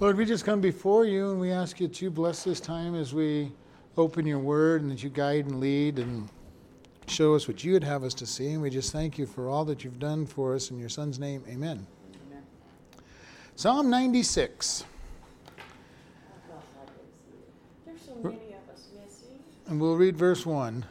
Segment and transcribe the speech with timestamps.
[0.00, 3.12] Lord, we just come before you and we ask you to bless this time as
[3.12, 3.52] we
[3.98, 6.26] open your word and that you guide and lead and
[7.06, 8.52] show us what you would have us to see.
[8.52, 10.70] And we just thank you for all that you've done for us.
[10.70, 11.86] In your son's name, amen.
[12.30, 12.42] amen.
[13.56, 14.84] Psalm 96.
[19.66, 20.82] And we'll read verse 1.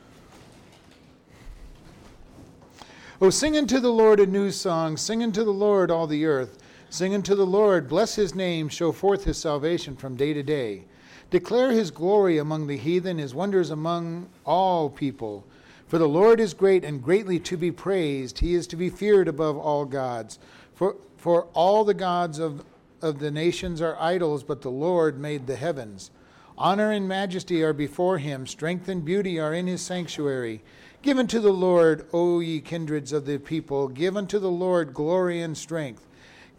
[3.22, 4.98] Oh, sing unto the Lord a new song.
[4.98, 6.59] Sing unto the Lord all the earth.
[6.92, 10.86] Sing unto the Lord, bless his name, show forth his salvation from day to day.
[11.30, 15.46] Declare his glory among the heathen, his wonders among all people.
[15.88, 18.40] For the Lord is great and greatly to be praised.
[18.40, 20.40] He is to be feared above all gods.
[20.74, 22.66] For, for all the gods of,
[23.04, 26.10] of the nations are idols, but the Lord made the heavens.
[26.58, 30.62] Honor and majesty are before him, strength and beauty are in his sanctuary.
[31.04, 35.42] Give unto the Lord, O ye kindreds of the people, give unto the Lord glory
[35.42, 36.08] and strength.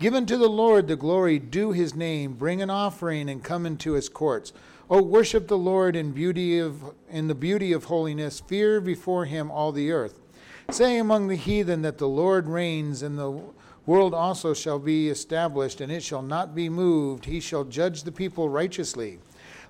[0.01, 2.33] Give unto the Lord the glory due his name.
[2.33, 4.55] Bring an offering and come into his courts.
[4.89, 8.41] O worship the Lord in beauty of in the beauty of holiness.
[8.41, 10.19] Fear before him all the earth.
[10.71, 13.43] Say among the heathen that the Lord reigns, and the
[13.85, 17.27] world also shall be established, and it shall not be moved.
[17.27, 19.19] He shall judge the people righteously.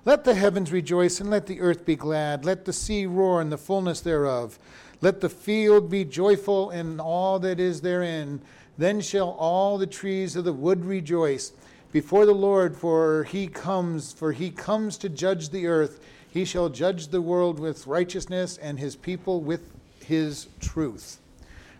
[0.05, 2.45] Let the heavens rejoice, and let the earth be glad.
[2.45, 4.57] Let the sea roar, and the fullness thereof.
[5.01, 8.39] Let the field be joyful, and all that is therein.
[8.77, 11.51] Then shall all the trees of the wood rejoice
[11.91, 15.99] before the Lord, for he comes, for he comes to judge the earth.
[16.29, 19.69] He shall judge the world with righteousness and his people with
[20.03, 21.19] his truth.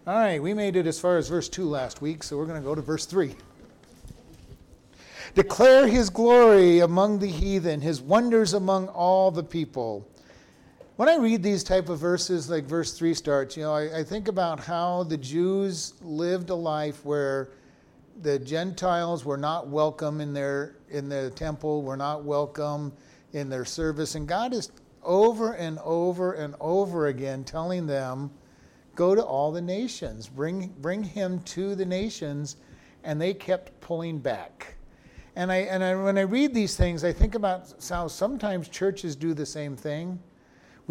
[0.05, 2.61] All right, we made it as far as verse 2 last week, so we're going
[2.61, 3.35] to go to verse 3.
[5.35, 10.05] Declare his glory among the heathen, his wonders among all the people
[10.97, 14.03] when I read these type of verses, like verse 3 starts, you know, I, I,
[14.03, 17.51] think about how the Jews lived a life where
[18.21, 22.91] the Gentiles were not welcome in their in the temple, were not welcome
[23.33, 24.15] in their service.
[24.15, 28.29] And God is over and over and over again telling them,
[28.95, 32.57] go to all the nations, bring bring him to the nations,
[33.03, 34.75] and they kept pulling back.
[35.37, 39.15] And I and I, when I read these things, I think about how sometimes churches
[39.15, 40.19] do the same thing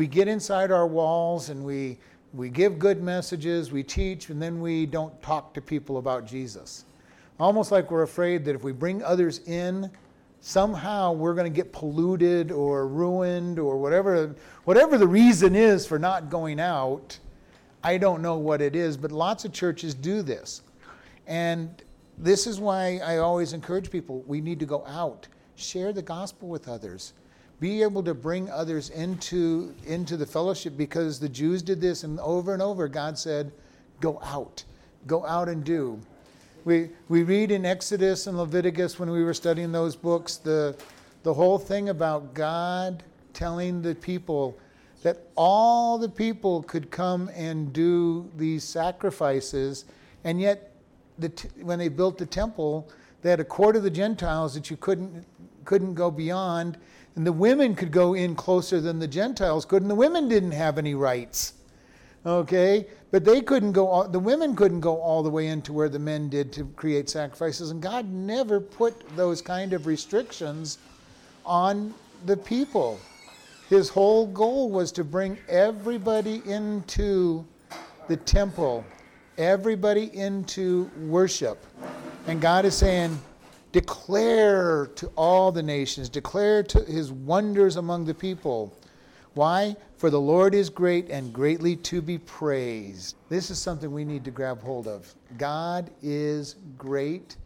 [0.00, 1.98] we get inside our walls and we,
[2.32, 6.86] we give good messages, we teach, and then we don't talk to people about Jesus.
[7.38, 9.90] Almost like we're afraid that if we bring others in,
[10.40, 14.34] somehow we're going to get polluted or ruined or whatever,
[14.64, 17.18] whatever the reason is for not going out.
[17.84, 20.62] I don't know what it is, but lots of churches do this.
[21.26, 21.68] And
[22.16, 26.48] this is why I always encourage people we need to go out, share the gospel
[26.48, 27.12] with others
[27.60, 32.18] be able to bring others into, into the fellowship because the Jews did this, and
[32.20, 33.52] over and over, God said,
[34.00, 34.64] Go out,
[35.06, 36.00] go out and do.
[36.64, 40.74] We, we read in Exodus and Leviticus when we were studying those books the,
[41.22, 43.02] the whole thing about God
[43.34, 44.58] telling the people
[45.02, 49.84] that all the people could come and do these sacrifices,
[50.24, 50.72] and yet
[51.18, 52.88] the t- when they built the temple,
[53.22, 55.26] they had a court of the Gentiles that you couldn't,
[55.64, 56.78] couldn't go beyond
[57.20, 60.52] and the women could go in closer than the Gentiles could, and the women didn't
[60.52, 61.52] have any rights.
[62.24, 62.86] Okay?
[63.10, 65.98] But they couldn't go, all, the women couldn't go all the way into where the
[65.98, 67.72] men did to create sacrifices.
[67.72, 70.78] And God never put those kind of restrictions
[71.44, 71.92] on
[72.24, 72.98] the people.
[73.68, 77.44] His whole goal was to bring everybody into
[78.08, 78.82] the temple,
[79.36, 81.66] everybody into worship.
[82.26, 83.20] And God is saying,
[83.72, 88.76] Declare to all the nations, declare to his wonders among the people.
[89.34, 89.76] Why?
[89.96, 93.16] For the Lord is great and greatly to be praised.
[93.28, 95.14] This is something we need to grab hold of.
[95.38, 97.36] God is great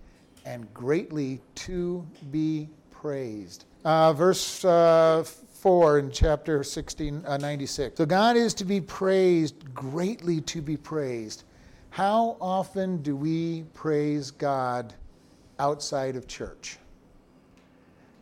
[0.46, 3.66] and greatly to be praised.
[3.84, 7.98] Uh, verse uh, 4 in chapter 16, uh, 96.
[7.98, 11.44] So God is to be praised, greatly to be praised.
[11.90, 14.94] How often do we praise God
[15.58, 16.78] outside of church.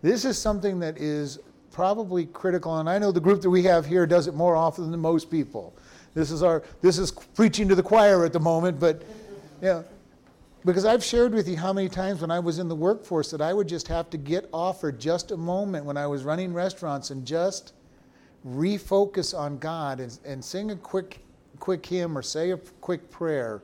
[0.02, 1.38] This is something that is
[1.70, 4.90] probably critical, and I know the group that we have here does it more often
[4.90, 5.74] than most people.
[6.14, 9.02] This is our this is preaching to the choir at the moment, but
[9.60, 9.82] yeah.
[10.64, 13.40] Because I've shared with you how many times when I was in the workforce that
[13.40, 16.52] I would just have to get off for just a moment when I was running
[16.52, 17.72] restaurants and just
[18.46, 21.18] refocus on God and, and sing a quick
[21.58, 23.62] quick hymn or say a quick prayer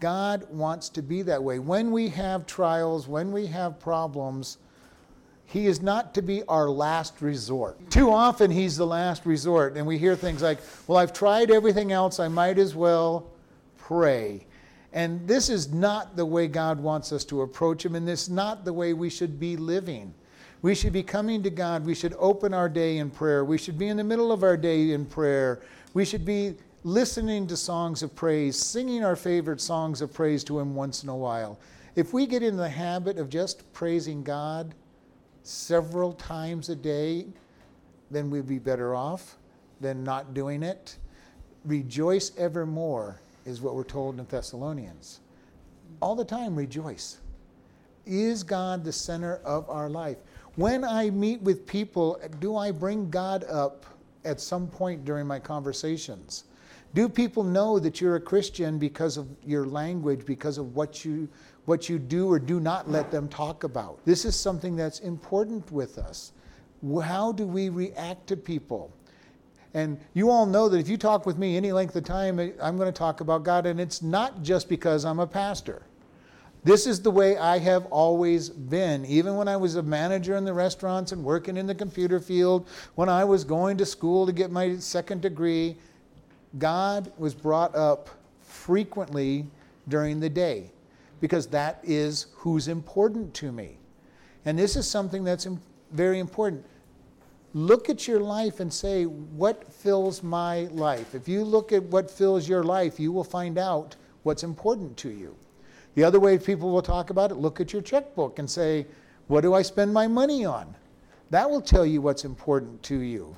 [0.00, 1.58] God wants to be that way.
[1.58, 4.58] When we have trials, when we have problems,
[5.46, 7.90] He is not to be our last resort.
[7.90, 11.92] Too often, He's the last resort, and we hear things like, Well, I've tried everything
[11.92, 13.30] else, I might as well
[13.76, 14.44] pray.
[14.92, 18.30] And this is not the way God wants us to approach Him, and this is
[18.30, 20.14] not the way we should be living.
[20.60, 21.86] We should be coming to God.
[21.86, 23.44] We should open our day in prayer.
[23.44, 25.60] We should be in the middle of our day in prayer.
[25.94, 26.56] We should be
[26.88, 31.10] listening to songs of praise, singing our favorite songs of praise to Him once in
[31.10, 31.58] a while.
[31.96, 34.74] If we get in the habit of just praising God
[35.42, 37.26] several times a day,
[38.10, 39.36] then we'd be better off
[39.82, 40.96] than not doing it.
[41.66, 45.20] Rejoice evermore is what we're told in Thessalonians.
[46.00, 47.18] All the time, rejoice.
[48.06, 50.16] Is God the center of our life?
[50.56, 53.84] When I meet with people, do I bring God up
[54.24, 56.44] at some point during my conversations?
[56.94, 61.28] Do people know that you're a Christian because of your language, because of what you
[61.66, 63.98] what you do or do not let them talk about?
[64.06, 66.32] This is something that's important with us.
[67.02, 68.90] How do we react to people?
[69.74, 72.78] And you all know that if you talk with me any length of time, I'm
[72.78, 75.82] going to talk about God, and it's not just because I'm a pastor.
[76.64, 79.04] This is the way I have always been.
[79.04, 82.66] Even when I was a manager in the restaurants and working in the computer field,
[82.94, 85.76] when I was going to school to get my second degree,
[86.56, 88.08] God was brought up
[88.40, 89.46] frequently
[89.88, 90.70] during the day
[91.20, 93.76] because that is who's important to me.
[94.44, 95.46] And this is something that's
[95.92, 96.64] very important
[97.54, 101.14] look at your life and say, what fills my life?
[101.14, 105.10] If you look at what fills your life, you will find out what's important to
[105.10, 105.34] you.
[105.94, 108.86] The other way people will talk about it, look at your checkbook and say,
[109.26, 110.74] what do I spend my money on?
[111.30, 113.36] That will tell you what's important to you.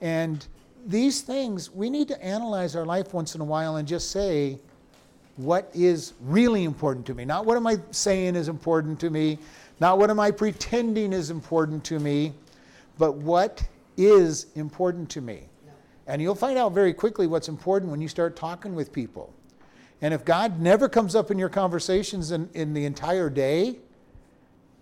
[0.00, 0.46] And
[0.88, 4.58] these things, we need to analyze our life once in a while and just say,
[5.36, 7.26] what is really important to me?
[7.26, 9.38] Not what am I saying is important to me,
[9.80, 12.32] not what am I pretending is important to me,
[12.96, 13.62] but what
[13.98, 15.42] is important to me.
[16.08, 19.32] And you'll find out very quickly what's important when you start talking with people.
[20.00, 23.78] And if God never comes up in your conversations in, in the entire day, you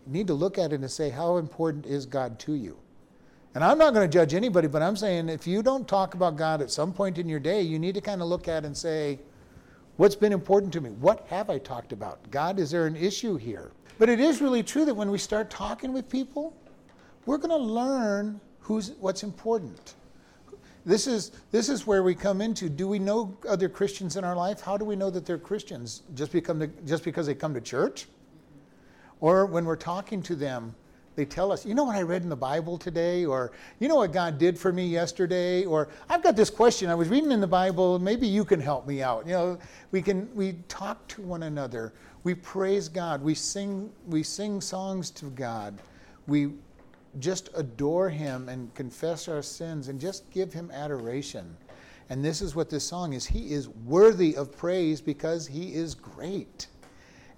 [0.06, 2.76] need to look at it and say, How important is God to you?
[3.56, 6.37] And I'm not going to judge anybody, but I'm saying if you don't talk about
[6.37, 8.76] God at some point in your day, you need to kind of look at and
[8.76, 9.19] say,
[9.97, 10.91] What's been important to me?
[10.91, 12.31] What have I talked about?
[12.31, 13.73] God, is there an issue here?
[13.99, 16.55] But it is really true that when we start talking with people,
[17.25, 19.94] we're going to learn who's, what's important.
[20.85, 24.37] This is, this is where we come into do we know other Christians in our
[24.37, 24.61] life?
[24.61, 26.02] How do we know that they're Christians?
[26.14, 28.06] Just, become to, just because they come to church?
[29.20, 30.75] Or when we're talking to them,
[31.17, 33.25] they tell us, you know what I read in the Bible today?
[33.25, 35.65] Or, you know what God did for me yesterday?
[35.65, 38.87] Or, I've got this question I was reading in the Bible, maybe you can help
[38.87, 39.27] me out.
[39.27, 39.59] You know,
[39.91, 41.95] we can, we talk to one another.
[42.23, 43.23] We praise God.
[43.23, 45.79] We sing, we sing songs to God.
[46.27, 46.53] We
[47.19, 51.57] just adore him and confess our sins and just give him adoration.
[52.11, 53.27] And this is what this song is.
[53.27, 56.69] He is worthy of praise because he is great.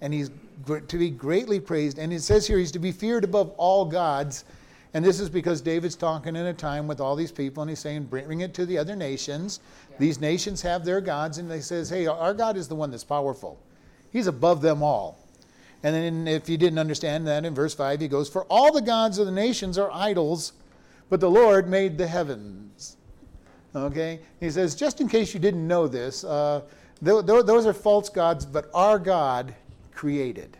[0.01, 0.31] And he's
[0.65, 1.99] to be greatly praised.
[1.99, 4.45] And it says here he's to be feared above all gods.
[4.93, 7.79] And this is because David's talking in a time with all these people and he's
[7.79, 9.59] saying, bring it to the other nations.
[9.91, 9.97] Yeah.
[9.99, 11.37] These nations have their gods.
[11.37, 13.59] And he says, hey, our God is the one that's powerful.
[14.11, 15.19] He's above them all.
[15.83, 18.81] And then if you didn't understand that, in verse 5, he goes, For all the
[18.81, 20.53] gods of the nations are idols,
[21.09, 22.97] but the Lord made the heavens.
[23.75, 24.19] Okay?
[24.39, 26.61] He says, just in case you didn't know this, uh,
[27.03, 29.55] th- th- those are false gods, but our God
[29.99, 30.55] created.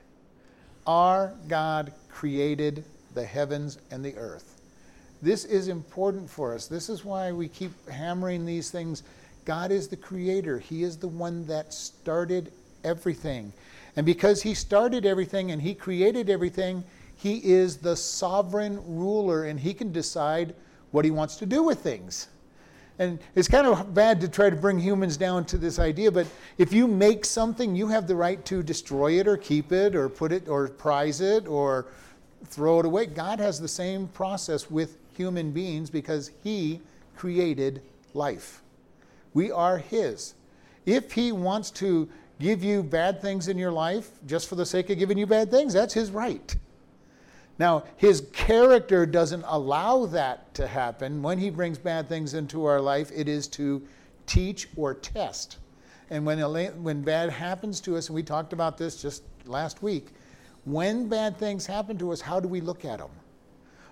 [0.85, 2.83] Our God created
[3.13, 4.59] the heavens and the earth.
[5.21, 6.67] This is important for us.
[6.67, 9.03] This is why we keep hammering these things.
[9.45, 12.51] God is the creator, He is the one that started
[12.83, 13.53] everything.
[13.95, 16.83] And because he started everything and he created everything,
[17.15, 20.53] he is the sovereign ruler and he can decide
[20.91, 22.27] what he wants to do with things.
[22.99, 26.27] And it's kind of bad to try to bring humans down to this idea, but
[26.57, 30.09] if you make something, you have the right to destroy it or keep it or
[30.09, 31.87] put it or prize it or
[32.45, 33.05] throw it away.
[33.05, 36.81] God has the same process with human beings because he
[37.15, 37.81] created
[38.13, 38.61] life.
[39.33, 40.33] We are his.
[40.85, 44.89] If he wants to give you bad things in your life just for the sake
[44.89, 45.73] of giving you bad things.
[45.73, 46.55] That's his right.
[47.59, 51.21] Now, his character doesn't allow that to happen.
[51.21, 53.85] When he brings bad things into our life, it is to
[54.25, 55.57] teach or test.
[56.09, 56.39] And when,
[56.81, 60.07] when bad happens to us, and we talked about this just last week,
[60.63, 63.11] when bad things happen to us, how do we look at them?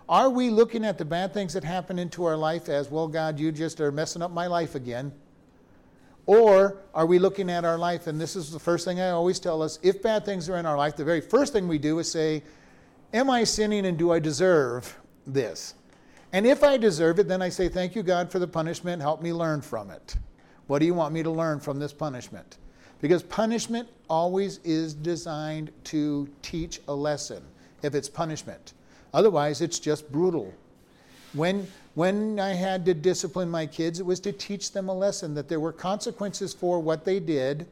[0.07, 3.37] Are we looking at the bad things that happen into our life as, well, God,
[3.37, 5.11] you just are messing up my life again?
[6.25, 9.39] Or are we looking at our life, and this is the first thing I always
[9.39, 11.99] tell us if bad things are in our life, the very first thing we do
[11.99, 12.43] is say,
[13.13, 15.73] Am I sinning and do I deserve this?
[16.33, 19.01] And if I deserve it, then I say, Thank you, God, for the punishment.
[19.01, 20.15] Help me learn from it.
[20.67, 22.57] What do you want me to learn from this punishment?
[22.99, 27.41] Because punishment always is designed to teach a lesson
[27.81, 28.73] if it's punishment.
[29.13, 30.53] Otherwise, it's just brutal.
[31.33, 35.33] When, when I had to discipline my kids, it was to teach them a lesson
[35.35, 37.67] that there were consequences for what they did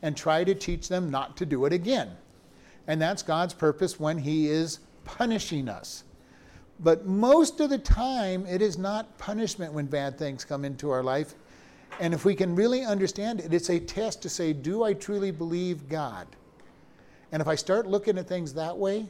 [0.00, 2.16] and try to teach them not to do it again.
[2.88, 6.02] And that's God's purpose when He is punishing us.
[6.80, 11.02] But most of the time, it is not punishment when bad things come into our
[11.02, 11.34] life.
[12.00, 15.30] And if we can really understand it, it's a test to say, do I truly
[15.30, 16.26] believe God?
[17.32, 19.06] And if I start looking at things that way,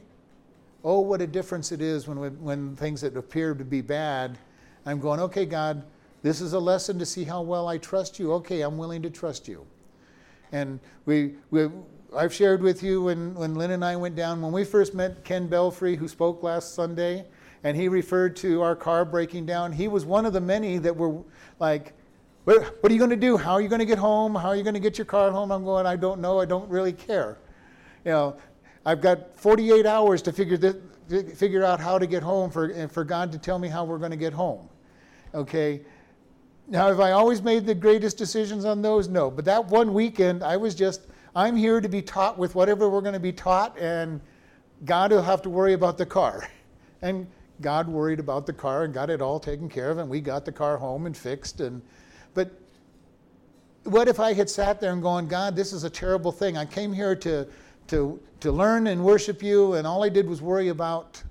[0.83, 4.37] oh, what a difference it is when, when things that appear to be bad,
[4.85, 5.83] I'm going, okay, God,
[6.23, 8.33] this is a lesson to see how well I trust you.
[8.33, 9.65] Okay, I'm willing to trust you.
[10.51, 11.69] And we, we
[12.15, 15.23] I've shared with you when, when Lynn and I went down, when we first met
[15.23, 17.25] Ken Belfry, who spoke last Sunday,
[17.63, 19.71] and he referred to our car breaking down.
[19.71, 21.21] He was one of the many that were
[21.59, 21.93] like,
[22.45, 23.37] what, what are you going to do?
[23.37, 24.33] How are you going to get home?
[24.33, 25.51] How are you going to get your car home?
[25.51, 26.39] I'm going, I don't know.
[26.39, 27.37] I don't really care.
[28.05, 28.37] You know,
[28.85, 30.77] I've got 48 hours to figure, this,
[31.37, 34.11] figure out how to get home for, for God to tell me how we're going
[34.11, 34.67] to get home.
[35.35, 35.81] Okay?
[36.67, 39.07] Now, have I always made the greatest decisions on those?
[39.07, 39.29] No.
[39.29, 41.01] But that one weekend, I was just,
[41.39, 44.19] I'm here to be taught with whatever we're going to be taught, and
[44.83, 46.47] God will have to worry about the car.
[47.01, 47.27] And
[47.61, 50.43] God worried about the car and got it all taken care of, and we got
[50.43, 51.61] the car home and fixed.
[51.61, 51.81] And
[52.33, 52.51] but
[53.85, 56.57] what if I had sat there and gone, God, this is a terrible thing.
[56.57, 57.47] I came here to
[57.87, 61.23] to to learn and worship you, and all I did was worry about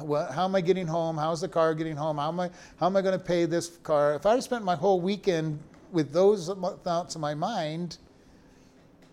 [0.00, 1.16] well, how am I getting home?
[1.18, 2.18] How's the car getting home?
[2.18, 4.14] How am I how am I going to pay this car?
[4.14, 5.58] If I spent my whole weekend
[5.90, 6.48] with those
[6.84, 7.98] thoughts in my mind,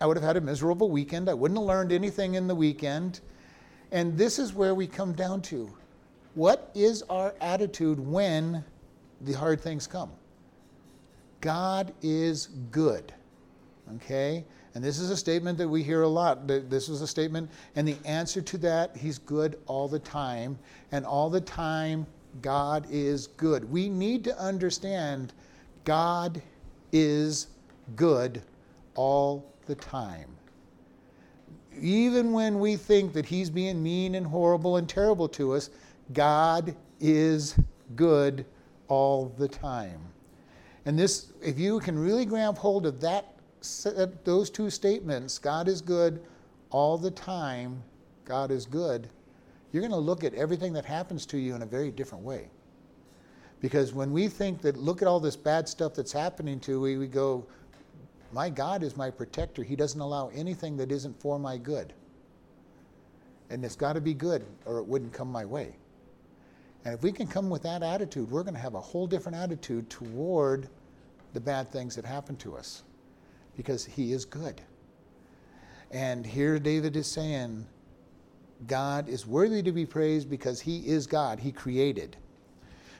[0.04, 1.30] I would have had a miserable weekend.
[1.30, 3.20] I wouldn't have learned anything in the weekend.
[3.90, 5.74] And this is where we come down to.
[6.34, 8.62] What is our attitude when
[9.22, 10.10] the hard things come?
[11.40, 13.14] God is good.
[13.96, 14.44] Okay?
[14.74, 16.46] And this is a statement that we hear a lot.
[16.46, 20.58] This is a statement, and the answer to that, He's good all the time.
[20.92, 22.06] And all the time,
[22.42, 23.72] God is good.
[23.72, 25.32] We need to understand
[25.86, 26.42] God
[26.92, 27.46] is
[27.96, 28.42] good
[28.96, 30.28] all the time
[31.80, 35.70] even when we think that He's being mean and horrible and terrible to us,
[36.12, 37.58] God is
[37.96, 38.44] good
[38.88, 40.00] all the time.
[40.86, 43.34] And this, if you can really grab hold of that,
[44.24, 46.22] those two statements, God is good
[46.70, 47.82] all the time,
[48.24, 49.08] God is good,
[49.72, 52.48] you're going to look at everything that happens to you in a very different way.
[53.60, 56.98] Because when we think that, look at all this bad stuff that's happening to we,
[56.98, 57.46] we go,
[58.34, 59.62] my God is my protector.
[59.62, 61.92] He doesn't allow anything that isn't for my good.
[63.48, 65.76] And it's got to be good or it wouldn't come my way.
[66.84, 69.38] And if we can come with that attitude, we're going to have a whole different
[69.38, 70.68] attitude toward
[71.32, 72.82] the bad things that happen to us
[73.56, 74.60] because He is good.
[75.92, 77.64] And here David is saying,
[78.66, 81.38] God is worthy to be praised because He is God.
[81.38, 82.16] He created.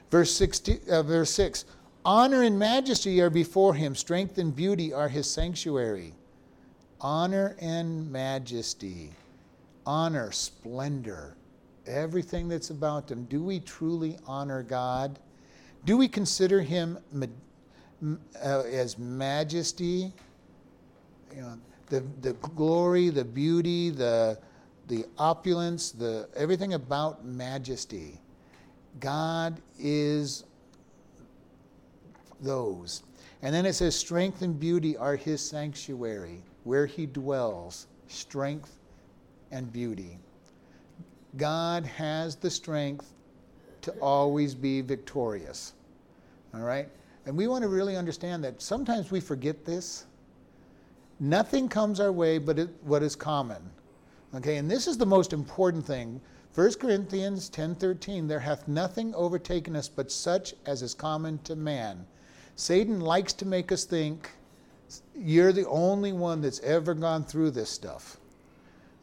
[0.09, 1.65] Verse, 60, uh, verse 6
[2.05, 6.13] Honor and majesty are before him, strength and beauty are his sanctuary.
[7.01, 9.11] Honor and majesty,
[9.87, 11.35] honor, splendor,
[11.87, 13.25] everything that's about him.
[13.25, 15.17] Do we truly honor God?
[15.85, 20.13] Do we consider him uh, as majesty?
[21.35, 21.57] You know,
[21.87, 24.37] the, the glory, the beauty, the,
[24.87, 28.19] the opulence, the, everything about majesty.
[28.99, 30.43] God is
[32.45, 33.03] those.
[33.41, 37.87] And then it says, Strength and beauty are his sanctuary, where he dwells.
[38.07, 38.77] Strength
[39.51, 40.17] and beauty.
[41.37, 43.11] God has the strength
[43.81, 45.73] to always be victorious.
[46.53, 46.87] All right?
[47.25, 50.05] And we want to really understand that sometimes we forget this.
[51.19, 53.61] Nothing comes our way but it, what is common.
[54.35, 56.19] Okay, and this is the most important thing.
[56.53, 62.05] 1 Corinthians 10:13 there hath nothing overtaken us but such as is common to man.
[62.55, 64.31] Satan likes to make us think
[65.15, 68.17] you're the only one that's ever gone through this stuff.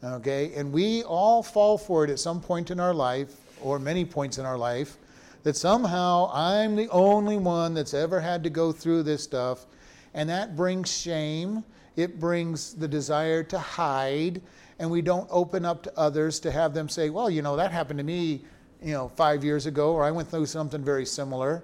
[0.02, 0.52] Okay?
[0.54, 4.38] And we all fall for it at some point in our life, or many points
[4.38, 4.96] in our life,
[5.42, 9.66] that somehow I'm the only one that's ever had to go through this stuff.
[10.14, 11.64] And that brings shame.
[11.96, 14.40] It brings the desire to hide.
[14.78, 17.70] And we don't open up to others to have them say, well, you know, that
[17.70, 18.42] happened to me,
[18.82, 21.62] you know, five years ago, or I went through something very similar.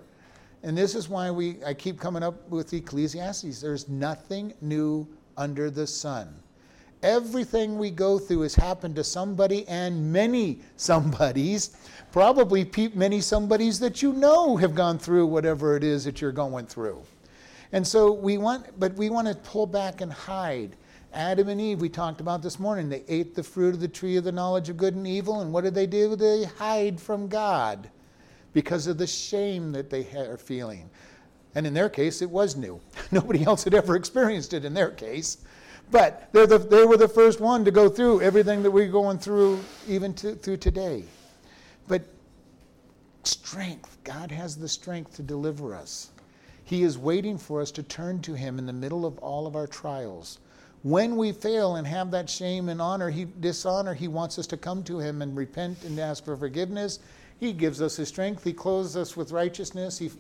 [0.63, 3.61] And this is why we, I keep coming up with Ecclesiastes.
[3.61, 6.35] There's nothing new under the sun.
[7.03, 11.77] Everything we go through has happened to somebody and many somebodies,
[12.11, 16.67] probably many somebodies that you know have gone through whatever it is that you're going
[16.67, 17.01] through.
[17.71, 20.75] And so we want, but we want to pull back and hide.
[21.15, 24.17] Adam and Eve, we talked about this morning, they ate the fruit of the tree
[24.17, 26.17] of the knowledge of good and evil, and what did they do?
[26.17, 27.89] They hide from God
[28.53, 30.89] because of the shame that they are feeling.
[31.55, 32.81] And in their case, it was new.
[33.11, 35.39] Nobody else had ever experienced it in their case.
[35.91, 39.61] But the, they were the first one to go through everything that we're going through
[39.89, 41.05] even to, through today.
[41.87, 42.03] But
[43.25, 46.11] strength, God has the strength to deliver us.
[46.65, 49.57] He is waiting for us to turn to Him in the middle of all of
[49.57, 50.39] our trials.
[50.83, 54.57] When we fail and have that shame and honor, he, dishonor, He wants us to
[54.59, 56.99] come to Him and repent and ask for forgiveness.
[57.39, 58.45] He gives us His strength.
[58.45, 59.99] He clothes us with righteousness.
[59.99, 60.11] He,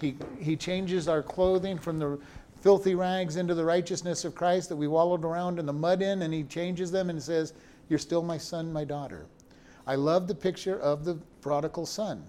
[0.00, 2.18] he, he changes our clothing from the
[2.60, 6.22] filthy rags into the righteousness of Christ that we wallowed around in the mud in,
[6.22, 7.52] and He changes them and says,
[7.88, 9.26] You're still my son, my daughter.
[9.86, 12.22] I love the picture of the prodigal son.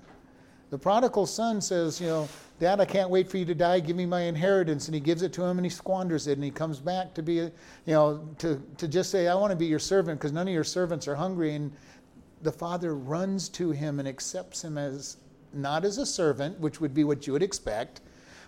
[0.71, 2.29] The prodigal son says, You know,
[2.59, 3.81] Dad, I can't wait for you to die.
[3.81, 4.87] Give me my inheritance.
[4.87, 6.33] And he gives it to him and he squanders it.
[6.33, 7.51] And he comes back to be, you
[7.87, 10.63] know, to, to just say, I want to be your servant because none of your
[10.63, 11.55] servants are hungry.
[11.55, 11.73] And
[12.43, 15.17] the father runs to him and accepts him as
[15.53, 18.01] not as a servant, which would be what you would expect,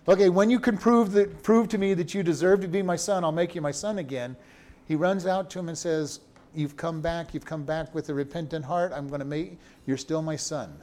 [0.05, 2.97] Okay, when you can prove, that, prove to me that you deserve to be my
[2.97, 4.35] son, I'll make you my son again.
[4.85, 6.19] He runs out to him and says,
[6.53, 8.91] You've come back, you've come back with a repentant heart.
[8.93, 9.57] I'm going to make,
[9.87, 10.77] you're still my son.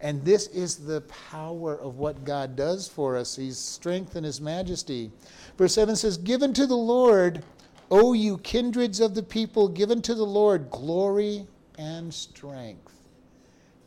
[0.00, 3.36] And this is the power of what God does for us.
[3.36, 5.10] He's strength and His majesty.
[5.56, 7.44] Verse 7 says, Given to the Lord,
[7.90, 11.46] O you kindreds of the people, given to the Lord glory
[11.78, 13.00] and strength.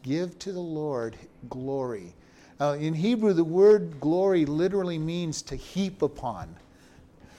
[0.01, 1.15] Give to the Lord
[1.49, 2.15] glory.
[2.59, 6.55] Uh, in Hebrew, the word glory literally means to heap upon.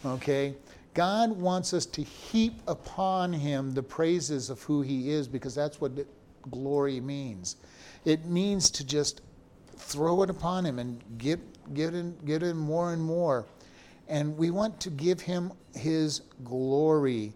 [0.04, 0.54] Okay?
[0.94, 5.80] God wants us to heap upon him the praises of who he is because that's
[5.80, 5.92] what
[6.50, 7.56] glory means.
[8.04, 9.22] It means to just
[9.76, 11.40] throw it upon him and get,
[11.74, 13.46] get, in, get in more and more.
[14.08, 17.32] And we want to give him his glory.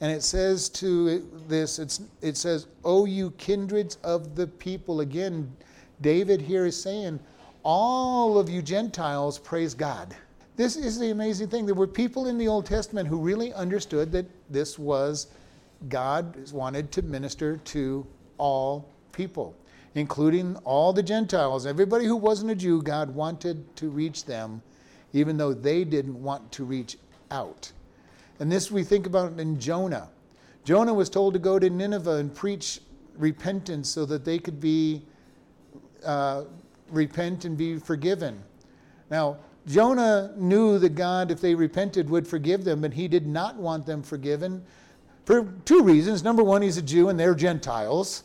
[0.00, 1.78] And it says to this,
[2.22, 5.00] it says, O you kindreds of the people.
[5.00, 5.54] Again,
[6.00, 7.20] David here is saying,
[7.62, 10.16] all of you Gentiles praise God.
[10.56, 11.66] This is the amazing thing.
[11.66, 15.26] There were people in the Old Testament who really understood that this was
[15.88, 18.06] God wanted to minister to
[18.38, 19.54] all people,
[19.94, 21.66] including all the Gentiles.
[21.66, 24.62] Everybody who wasn't a Jew, God wanted to reach them,
[25.12, 26.96] even though they didn't want to reach
[27.30, 27.72] out.
[28.40, 30.08] And this we think about in Jonah.
[30.64, 32.80] Jonah was told to go to Nineveh and preach
[33.16, 35.02] repentance so that they could be
[36.04, 36.44] uh,
[36.90, 38.42] repent and be forgiven.
[39.10, 43.56] Now, Jonah knew that God, if they repented, would forgive them, but he did not
[43.56, 44.64] want them forgiven
[45.26, 46.24] for two reasons.
[46.24, 48.24] Number one, he's a Jew and they're Gentiles.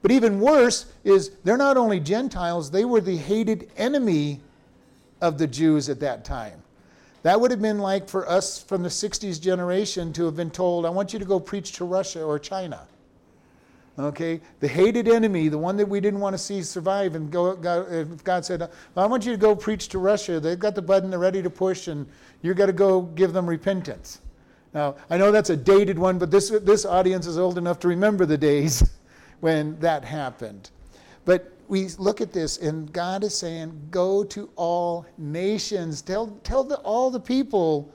[0.00, 4.40] But even worse is they're not only Gentiles, they were the hated enemy
[5.20, 6.62] of the Jews at that time.
[7.26, 10.86] That would have been like for us from the 60s generation to have been told,
[10.86, 12.86] I want you to go preach to Russia or China.
[13.98, 17.56] Okay, the hated enemy, the one that we didn't want to see survive, and go,
[17.56, 20.38] God, God said, "I want you to go preach to Russia.
[20.38, 22.06] They've got the button, they're ready to push, and
[22.42, 24.20] you've got to go give them repentance."
[24.72, 27.88] Now, I know that's a dated one, but this this audience is old enough to
[27.88, 28.88] remember the days
[29.40, 30.70] when that happened.
[31.24, 36.02] But we look at this, and God is saying, "Go to all nations.
[36.02, 37.92] Tell tell the, all the people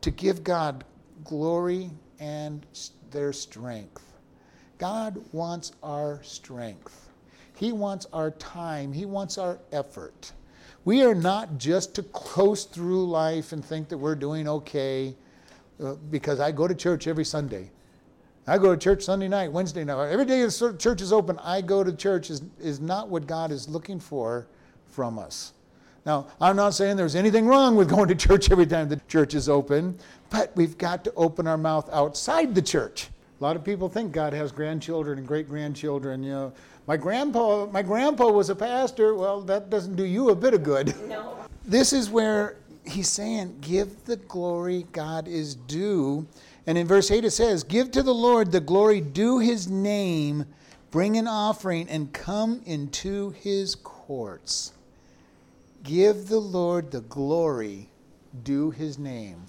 [0.00, 0.84] to give God
[1.24, 2.66] glory and
[3.10, 4.02] their strength."
[4.78, 7.10] God wants our strength.
[7.54, 8.94] He wants our time.
[8.94, 10.32] He wants our effort.
[10.86, 15.14] We are not just to coast through life and think that we're doing okay
[15.82, 17.70] uh, because I go to church every Sunday.
[18.46, 20.10] I go to church Sunday night, Wednesday night.
[20.10, 23.50] Every day the church is open, I go to church is, is not what God
[23.50, 24.46] is looking for
[24.86, 25.52] from us.
[26.06, 29.34] Now, I'm not saying there's anything wrong with going to church every time the church
[29.34, 29.98] is open,
[30.30, 33.08] but we've got to open our mouth outside the church.
[33.40, 36.22] A lot of people think God has grandchildren and great grandchildren.
[36.22, 36.52] You know,
[36.86, 39.14] my grandpa, my grandpa was a pastor.
[39.14, 40.94] Well, that doesn't do you a bit of good.
[41.08, 41.36] No.
[41.64, 46.26] This is where he's saying, "Give the glory God is due."
[46.66, 50.44] And in verse eight it says, "Give to the Lord the glory due His name.
[50.90, 54.72] Bring an offering and come into His courts.
[55.82, 57.88] Give the Lord the glory
[58.44, 59.44] due His name."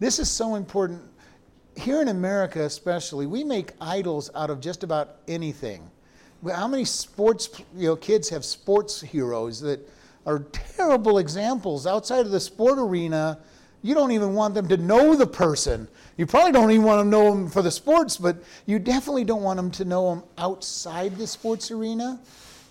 [0.00, 1.02] This is so important
[1.76, 5.90] here in America, especially, we make idols out of just about anything.
[6.46, 9.88] How many sports you know, kids have sports heroes that
[10.26, 13.38] are terrible examples outside of the sport arena?
[13.84, 15.86] You don't even want them to know the person.
[16.16, 19.24] You probably don't even want them to know them for the sports, but you definitely
[19.24, 22.18] don't want them to know them outside the sports arena.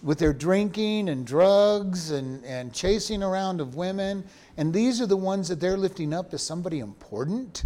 [0.04, 4.23] with their drinking and drugs and, and chasing around of women.
[4.58, 7.63] And these are the ones that they're lifting up as somebody important.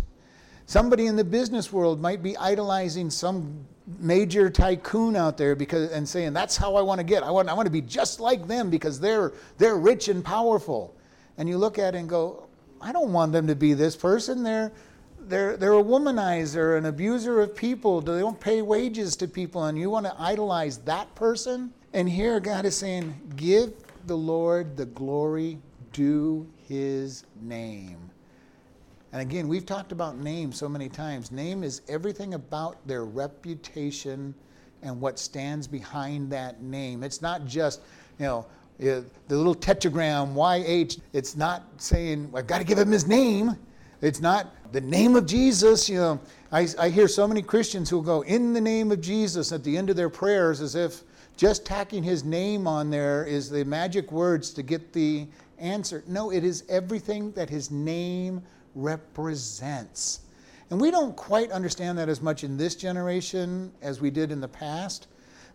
[0.67, 3.65] Somebody in the business world might be idolizing some
[3.99, 7.23] major tycoon out there because and saying that's how I want to get.
[7.23, 10.93] I want I want to be just like them because they're they're rich and powerful.
[11.37, 12.46] And you look at it and go,
[12.81, 14.43] I don't want them to be this person.
[14.43, 14.71] They're
[15.19, 18.01] they're they're a womanizer, an abuser of people.
[18.01, 21.73] They don't pay wages to people, and you want to idolize that person?
[21.93, 23.73] And here God is saying, give
[24.05, 25.57] the Lord the glory
[25.93, 27.97] due his name.
[29.11, 31.31] And again, we've talked about name so many times.
[31.31, 34.35] Name is everything about their reputation
[34.83, 37.03] and what stands behind that name.
[37.03, 37.81] It's not just,
[38.19, 38.45] you know,
[38.79, 40.99] the little tetragram YH.
[41.13, 43.57] It's not saying, I've got to give him his name.
[44.01, 45.89] It's not the name of Jesus.
[45.89, 46.19] You know,
[46.51, 49.75] I, I hear so many Christians who go, in the name of Jesus at the
[49.75, 51.03] end of their prayers as if
[51.35, 56.03] just tacking his name on there is the magic words to get the answer.
[56.07, 58.41] No, it is everything that his name
[58.75, 60.21] represents.
[60.69, 64.41] And we don't quite understand that as much in this generation as we did in
[64.41, 65.07] the past.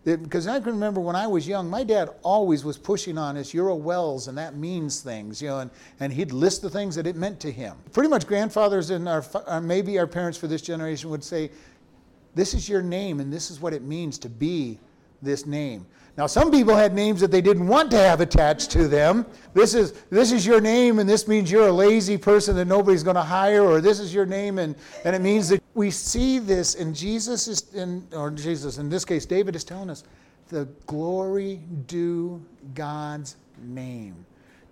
[0.05, 3.53] Because I can remember when I was young, my dad always was pushing on us,
[3.53, 6.93] you're a Wells, and that means things, you know, and, and he'd list the things
[6.95, 7.77] that it meant to him.
[7.93, 11.51] Pretty much grandfathers and our, uh, maybe our parents for this generation would say,
[12.35, 14.77] this is your name, and this is what it means to be
[15.21, 15.85] this name.
[16.17, 19.25] Now, some people had names that they didn't want to have attached to them.
[19.53, 23.03] This is, this is your name, and this means you're a lazy person that nobody's
[23.03, 26.39] going to hire, or this is your name, and, and it means that we see
[26.39, 30.03] this, and Jesus is, in, or Jesus, in this case, David is telling us,
[30.49, 32.43] the glory due
[32.75, 34.25] God's name.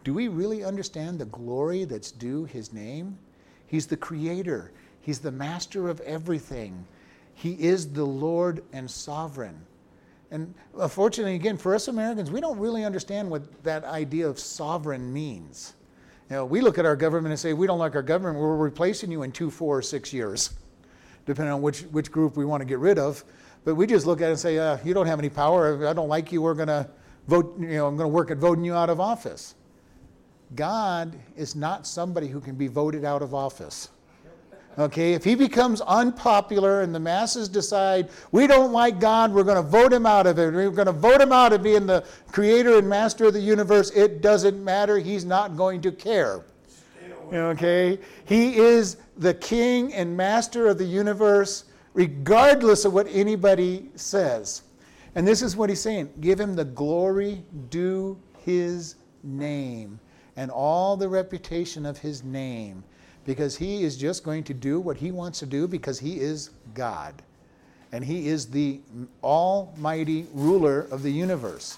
[0.03, 3.17] Do we really understand the glory that's due his name?
[3.67, 6.85] He's the creator, he's the master of everything,
[7.33, 9.59] he is the Lord and sovereign.
[10.29, 15.11] And unfortunately, again, for us Americans, we don't really understand what that idea of sovereign
[15.11, 15.73] means.
[16.29, 18.55] You know, we look at our government and say, we don't like our government, we're
[18.55, 20.51] replacing you in two, four, or six years,
[21.25, 23.23] depending on which, which group we want to get rid of.
[23.63, 25.93] But we just look at it and say, uh, you don't have any power, I
[25.93, 26.89] don't like you, we're going to
[27.27, 29.55] vote, you know, I'm going to work at voting you out of office.
[30.55, 33.89] God is not somebody who can be voted out of office.
[34.79, 39.61] Okay, if he becomes unpopular and the masses decide we don't like God, we're going
[39.61, 40.53] to vote him out of it.
[40.53, 43.91] We're going to vote him out of being the creator and master of the universe.
[43.91, 44.97] It doesn't matter.
[44.97, 46.45] He's not going to care.
[47.31, 54.63] Okay, he is the king and master of the universe, regardless of what anybody says.
[55.15, 59.99] And this is what he's saying give him the glory due his name
[60.35, 62.83] and all the reputation of his name
[63.25, 66.49] because he is just going to do what he wants to do because he is
[66.73, 67.21] God.
[67.91, 68.79] And he is the
[69.23, 71.77] almighty ruler of the universe.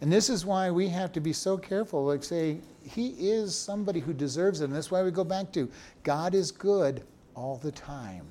[0.00, 4.00] And this is why we have to be so careful, like say, he is somebody
[4.00, 4.64] who deserves it.
[4.64, 5.68] And that's why we go back to
[6.02, 7.02] God is good
[7.34, 8.26] all the time.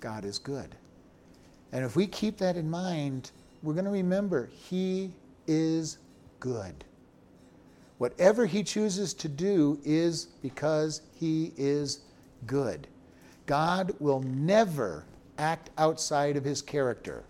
[0.00, 0.74] God is good.
[1.72, 3.30] And if we keep that in mind,
[3.62, 5.12] we're going to remember he
[5.46, 5.98] is
[6.40, 6.84] good.
[7.98, 12.00] Whatever he chooses to do is because he is
[12.46, 12.86] good.
[13.46, 15.04] God will never
[15.38, 17.24] act outside of his character.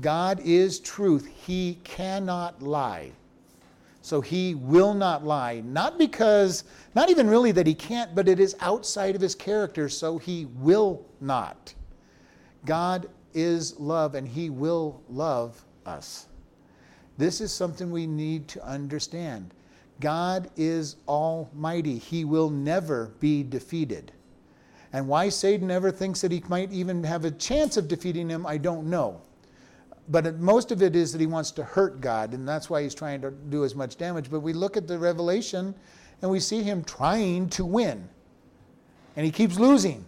[0.00, 1.26] God is truth.
[1.26, 3.12] He cannot lie.
[4.02, 5.62] So he will not lie.
[5.64, 9.88] Not because, not even really that he can't, but it is outside of his character,
[9.88, 11.72] so he will not.
[12.66, 16.26] God is love, and he will love us.
[17.16, 19.54] This is something we need to understand.
[20.00, 21.98] God is almighty.
[21.98, 24.12] He will never be defeated.
[24.92, 28.46] And why Satan ever thinks that he might even have a chance of defeating him,
[28.46, 29.20] I don't know.
[30.08, 32.94] But most of it is that he wants to hurt God, and that's why he's
[32.94, 34.30] trying to do as much damage.
[34.30, 35.74] But we look at the revelation
[36.20, 38.08] and we see him trying to win,
[39.16, 40.04] and he keeps losing.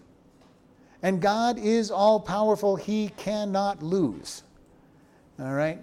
[1.02, 4.42] And God is all powerful, he cannot lose.
[5.38, 5.78] All right?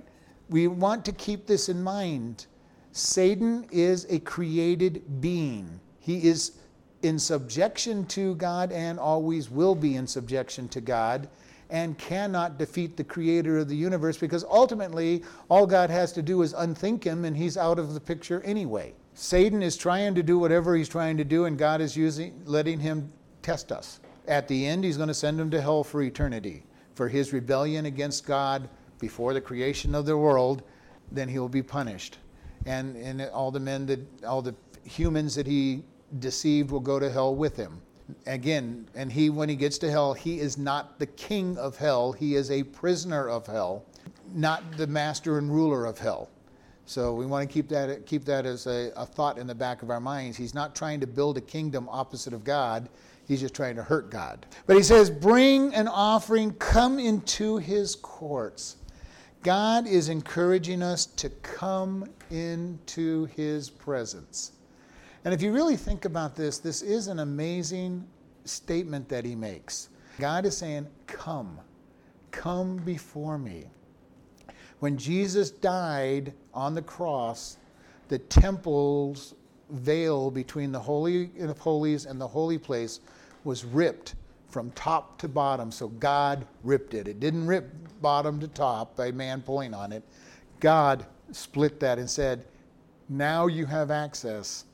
[0.49, 2.47] We want to keep this in mind
[2.93, 5.80] Satan is a created being.
[5.99, 6.60] He is
[7.02, 11.28] in subjection to God and always will be in subjection to God
[11.69, 16.41] and cannot defeat the creator of the universe because ultimately all God has to do
[16.41, 18.93] is unthink him and he's out of the picture anyway.
[19.13, 22.80] Satan is trying to do whatever he's trying to do and God is using letting
[22.80, 23.99] him test us.
[24.28, 26.63] At the end he's going to send him to hell for eternity
[26.95, 30.63] for his rebellion against God before the creation of the world,
[31.12, 32.17] then he will be punished
[32.65, 35.84] and, and all the men that, all the humans that he
[36.19, 37.82] deceived will go to hell with him.
[38.26, 42.12] Again, and he, when he gets to hell, he is not the king of hell,
[42.12, 43.86] he is a prisoner of hell,
[44.34, 46.30] not the master and ruler of hell.
[46.86, 49.84] So we want to keep that, keep that as a, a thought in the back
[49.84, 50.36] of our minds.
[50.36, 52.89] He's not trying to build a kingdom opposite of God.
[53.26, 54.46] He's just trying to hurt God.
[54.66, 58.78] But he says, Bring an offering, come into his courts.
[59.44, 64.52] God is encouraging us to come into his presence.
[65.26, 68.06] And if you really think about this, this is an amazing
[68.46, 69.90] statement that he makes.
[70.20, 71.60] God is saying, Come,
[72.32, 73.66] come before me.
[74.80, 77.58] When Jesus died on the cross,
[78.10, 79.34] the temple's
[79.70, 83.00] veil between the Holy of Holies and the holy place
[83.46, 84.16] was ripped
[84.50, 85.72] from top to bottom.
[85.72, 87.08] So God ripped it.
[87.08, 90.04] It didn't rip bottom to top by man pulling on it.
[90.60, 92.46] God split that and said,
[93.10, 94.66] Now you have access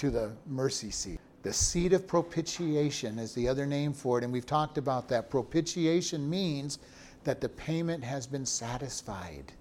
[0.00, 1.20] to the mercy seat.
[1.42, 5.28] The seat of propitiation is the other name for it, and we've talked about that.
[5.28, 6.78] Propitiation means
[7.24, 9.52] that the payment has been satisfied.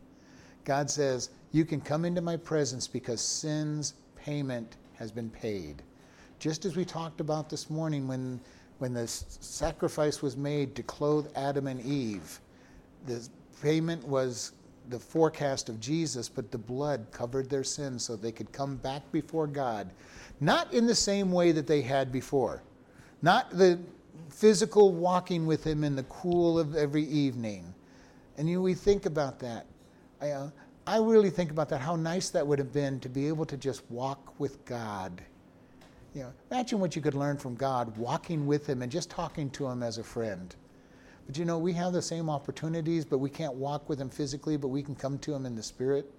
[0.63, 5.83] God says, You can come into my presence because sin's payment has been paid.
[6.39, 8.39] Just as we talked about this morning when,
[8.77, 12.39] when the sacrifice was made to clothe Adam and Eve,
[13.07, 13.27] the
[13.61, 14.53] payment was
[14.89, 19.09] the forecast of Jesus, but the blood covered their sins so they could come back
[19.11, 19.89] before God.
[20.39, 22.63] Not in the same way that they had before,
[23.21, 23.79] not the
[24.29, 27.73] physical walking with Him in the cool of every evening.
[28.37, 29.65] And you we think about that.
[30.21, 30.49] I, uh,
[30.87, 33.57] I really think about that, how nice that would have been to be able to
[33.57, 35.21] just walk with God.
[36.15, 39.49] You know, imagine what you could learn from God walking with Him and just talking
[39.51, 40.55] to Him as a friend.
[41.27, 44.57] But you know, we have the same opportunities, but we can't walk with Him physically,
[44.57, 46.09] but we can come to Him in the Spirit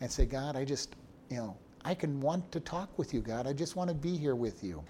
[0.00, 0.94] and say, God, I just,
[1.30, 1.56] you know,
[1.86, 3.46] I can want to talk with you, God.
[3.46, 4.84] I just want to be here with you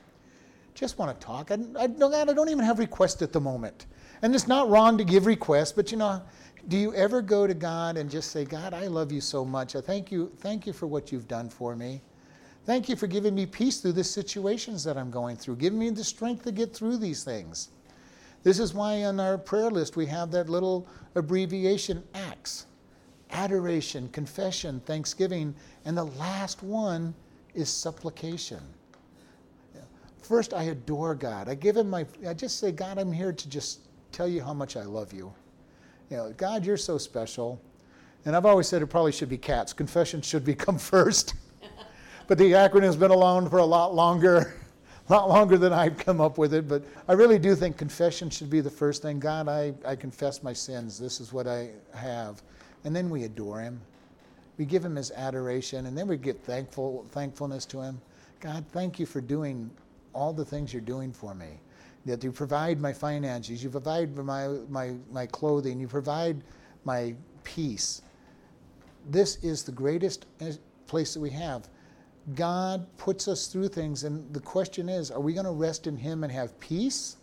[0.77, 1.51] just want to talk.
[1.51, 3.87] I, I, God, I don't even have requests at the moment.
[4.23, 6.23] And it's not wrong to give requests, but you know,
[6.69, 9.75] do you ever go to God and just say, God, I love you so much.
[9.75, 12.03] I thank you, thank you for what you've done for me.
[12.65, 15.91] Thank you for giving me peace through the situations that I'm going through, giving me
[15.91, 17.69] the strength to get through these things.
[18.43, 22.67] This is why on our prayer list we have that little abbreviation ACTS
[23.31, 27.15] adoration, confession, thanksgiving, and the last one
[27.55, 28.61] is supplication.
[30.27, 31.49] First, I adore God.
[31.49, 34.53] I give him my, I just say, God, I'm here to just tell you how
[34.53, 35.33] much I love you.
[36.11, 37.61] You know, God, you're so special.
[38.25, 39.73] And I've always said it probably should be CATS.
[39.73, 41.35] Confession should become first.
[42.27, 44.57] but the acronym's been around for a lot longer,
[45.09, 46.67] a lot longer than I've come up with it.
[46.67, 49.21] But I really do think confession should be the first thing.
[49.21, 50.99] God, I, I confess my sins.
[50.99, 52.43] This is what I have.
[52.87, 53.81] And then we adore him.
[54.59, 58.01] We give him his adoration, and then we get thankful, thankfulness to him.
[58.39, 59.69] God, thank you for doing
[60.13, 61.59] all the things you're doing for me.
[62.07, 66.41] That you provide my finances, you provide my, my, my clothing, you provide
[66.85, 68.03] my peace.
[69.11, 70.53] This is the greatest eh,
[70.87, 71.69] place that we have.
[72.37, 75.97] God puts us through things, and the question is are we going to rest in
[75.97, 77.17] Him and have peace?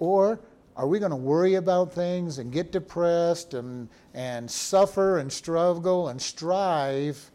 [0.00, 0.38] Or
[0.76, 6.08] are we going to worry about things and get depressed and, and suffer and struggle
[6.08, 7.30] and strive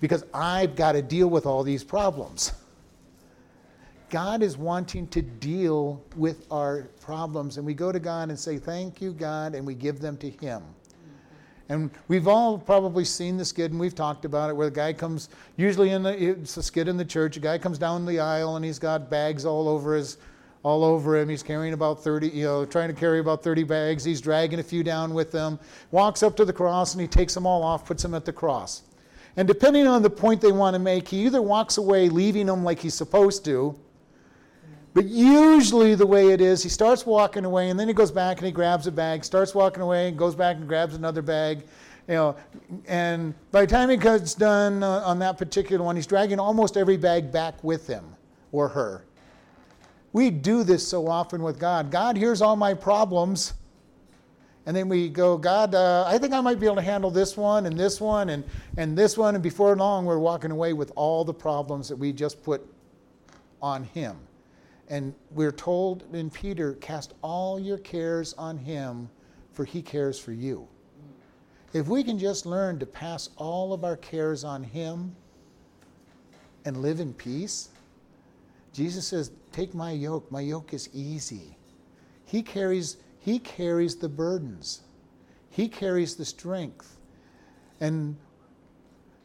[0.00, 2.52] because I've got to deal with all these problems?
[4.10, 8.58] God is wanting to deal with our problems, and we go to God and say,
[8.58, 10.62] Thank you, God, and we give them to Him.
[11.70, 14.92] And we've all probably seen the skid, and we've talked about it, where the guy
[14.92, 18.18] comes, usually in the, it's a skid in the church, a guy comes down the
[18.18, 20.18] aisle and he's got bags all over his,
[20.62, 21.28] all over him.
[21.28, 24.04] He's carrying about 30, you know, trying to carry about 30 bags.
[24.04, 25.58] He's dragging a few down with him,
[25.90, 28.32] walks up to the cross, and he takes them all off, puts them at the
[28.32, 28.82] cross.
[29.36, 32.64] And depending on the point they want to make, he either walks away leaving them
[32.64, 33.78] like he's supposed to,
[34.92, 38.38] but usually, the way it is, he starts walking away and then he goes back
[38.38, 41.62] and he grabs a bag, starts walking away and goes back and grabs another bag.
[42.08, 42.36] You know,
[42.88, 46.76] and by the time he gets done uh, on that particular one, he's dragging almost
[46.76, 48.04] every bag back with him
[48.50, 49.04] or her.
[50.12, 51.90] We do this so often with God.
[51.90, 53.54] God, here's all my problems.
[54.66, 57.36] And then we go, God, uh, I think I might be able to handle this
[57.36, 58.44] one and this one and,
[58.76, 59.34] and this one.
[59.34, 62.62] And before long, we're walking away with all the problems that we just put
[63.62, 64.16] on Him.
[64.90, 69.08] And we're told in Peter, cast all your cares on him,
[69.52, 70.66] for he cares for you.
[71.72, 75.14] If we can just learn to pass all of our cares on him
[76.64, 77.68] and live in peace,
[78.72, 80.30] Jesus says, Take my yoke.
[80.30, 81.56] My yoke is easy.
[82.24, 84.82] He carries, he carries the burdens,
[85.50, 86.98] he carries the strength.
[87.80, 88.16] And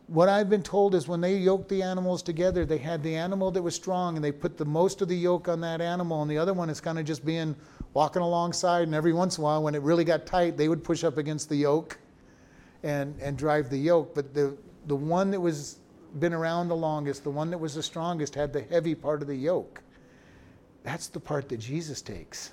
[0.08, 3.52] what I've been told is when they yoked the animals together, they had the animal
[3.52, 6.32] that was strong and they put the most of the yoke on that animal, and
[6.32, 7.56] the other one is kind of just being
[7.94, 8.84] walking alongside.
[8.84, 11.18] And every once in a while, when it really got tight, they would push up
[11.18, 11.98] against the yoke.
[12.86, 14.14] and, and drive the yoke.
[14.14, 14.56] But the,
[14.86, 15.80] the one that was
[16.20, 19.28] been around the longest, the one that was the strongest, had the heavy part of
[19.28, 19.82] the yoke.
[20.84, 22.52] That's the part that Jesus takes.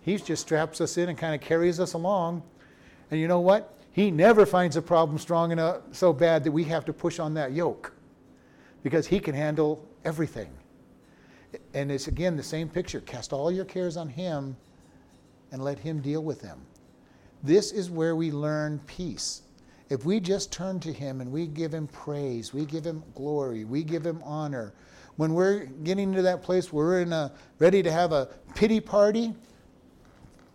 [0.00, 2.42] He just straps us in and kind of carries us along.
[3.10, 3.74] And you know what?
[3.92, 7.34] He never finds a problem strong enough, so bad that we have to push on
[7.34, 7.92] that yoke
[8.82, 10.50] because he can handle everything.
[11.74, 14.56] And it's again the same picture cast all your cares on him
[15.50, 16.60] and let him deal with them.
[17.42, 19.42] This is where we learn peace.
[19.90, 23.64] If we just turn to him and we give him praise, we give him glory,
[23.64, 24.74] we give him honor,
[25.16, 28.80] when we're getting to that place where we're in a, ready to have a pity
[28.80, 29.34] party,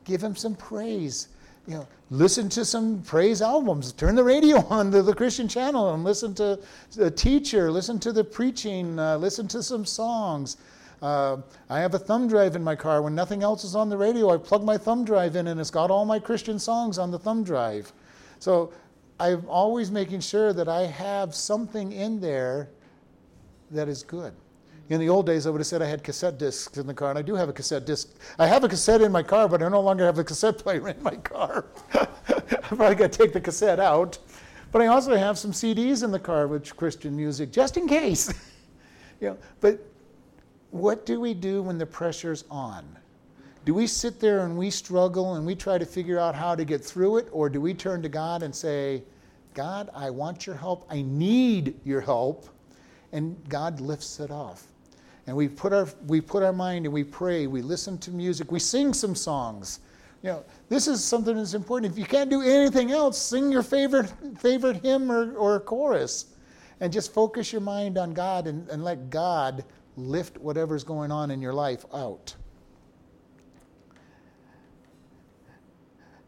[0.05, 1.27] give him some praise.
[1.67, 3.91] You know, listen to some praise albums.
[3.91, 6.59] Turn the radio on to the Christian channel and listen to
[6.95, 7.71] the teacher.
[7.71, 8.97] Listen to the preaching.
[8.97, 10.57] Uh, listen to some songs.
[11.01, 11.37] Uh,
[11.69, 13.01] I have a thumb drive in my car.
[13.01, 15.71] When nothing else is on the radio, I plug my thumb drive in, and it's
[15.71, 17.91] got all my Christian songs on the thumb drive.
[18.39, 18.71] So
[19.19, 22.69] I'm always making sure that I have something in there
[23.71, 24.33] that is good.
[24.89, 27.09] In the old days, I would have said I had cassette discs in the car,
[27.09, 28.09] and I do have a cassette disc.
[28.37, 30.89] I have a cassette in my car, but I no longer have a cassette player
[30.89, 31.65] in my car.
[31.93, 32.05] I
[32.75, 34.17] probably got to take the cassette out.
[34.71, 38.33] But I also have some CDs in the car with Christian music, just in case.
[39.21, 39.79] you know, but
[40.71, 42.83] what do we do when the pressure's on?
[43.65, 46.65] Do we sit there and we struggle and we try to figure out how to
[46.65, 49.03] get through it, or do we turn to God and say,
[49.53, 50.85] God, I want your help.
[50.89, 52.47] I need your help.
[53.11, 54.67] And God lifts it off.
[55.27, 57.47] And we put our we put our mind and we pray.
[57.47, 58.51] We listen to music.
[58.51, 59.79] We sing some songs.
[60.21, 61.93] You know this is something that's important.
[61.93, 66.25] If you can't do anything else sing your favorite favorite hymn or, or chorus.
[66.79, 69.63] And just focus your mind on god and, and let god
[69.95, 72.35] lift whatever's going on in your life out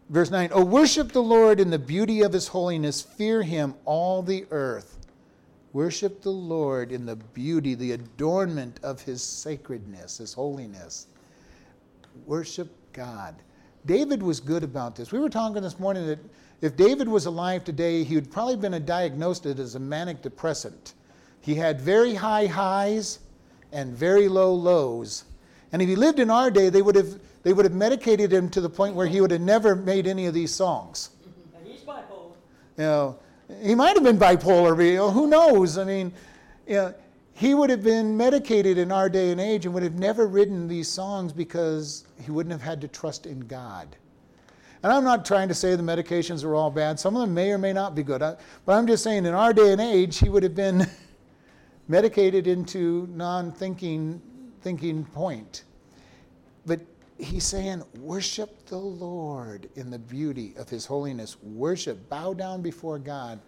[0.10, 4.22] verse 9 oh worship the lord in the beauty of his holiness fear him all
[4.22, 4.96] the earth
[5.76, 11.08] Worship the Lord in the beauty, the adornment of his sacredness, his holiness.
[12.26, 13.36] Worship God.
[13.86, 15.12] David was good about this.
[15.12, 16.20] We were talking this morning that
[16.62, 20.94] if David was alive today, he would probably been diagnosed as a manic depressant.
[21.42, 23.20] He had very high highs
[23.74, 25.26] and very low lows.
[25.74, 28.50] And if he lived in our day, they would have they would have medicated him
[28.50, 31.12] to the point where he would have never made any of these songs.
[31.64, 32.32] he's bipolar.
[32.76, 33.20] You know,
[33.62, 35.78] he might have been bipolar, but who knows?
[35.78, 36.12] I mean,
[36.66, 36.96] you know,
[37.34, 40.68] he would have been medicated in our day and age and would have never written
[40.68, 43.96] these songs because he wouldn't have had to trust in God.
[44.82, 47.00] And I'm not trying to say the medications are all bad.
[47.00, 48.22] Some of them may or may not be good.
[48.22, 48.40] but
[48.74, 50.90] I'm just saying in our day and age, he would have been
[51.88, 54.20] medicated into non-thinking
[54.62, 55.64] thinking point.
[57.18, 61.38] He's saying, worship the Lord in the beauty of his holiness.
[61.42, 63.40] Worship, bow down before God.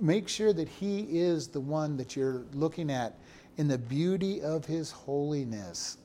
[0.00, 3.18] Make sure that he is the one that you're looking at
[3.58, 5.98] in the beauty of his holiness.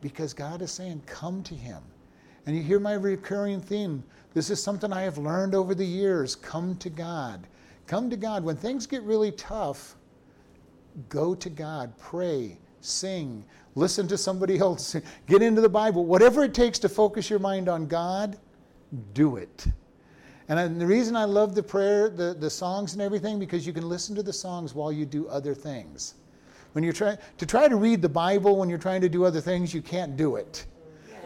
[0.00, 1.82] Because God is saying, come to him.
[2.46, 4.02] And you hear my recurring theme.
[4.34, 6.34] This is something I have learned over the years.
[6.34, 7.46] Come to God.
[7.86, 8.42] Come to God.
[8.42, 9.96] When things get really tough,
[11.08, 11.96] go to God.
[11.98, 16.04] Pray sing, listen to somebody else, get into the Bible.
[16.04, 18.38] Whatever it takes to focus your mind on God,
[19.14, 19.66] do it.
[20.48, 23.88] And the reason I love the prayer, the, the songs and everything, because you can
[23.88, 26.14] listen to the songs while you do other things.
[26.72, 29.40] When you're trying to try to read the Bible when you're trying to do other
[29.40, 30.66] things, you can't do it,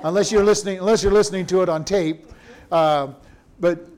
[0.03, 0.79] unless you're listening.
[0.79, 2.27] Unless you're listening to it on tape.
[2.71, 3.15] Uh,
[3.61, 3.89] but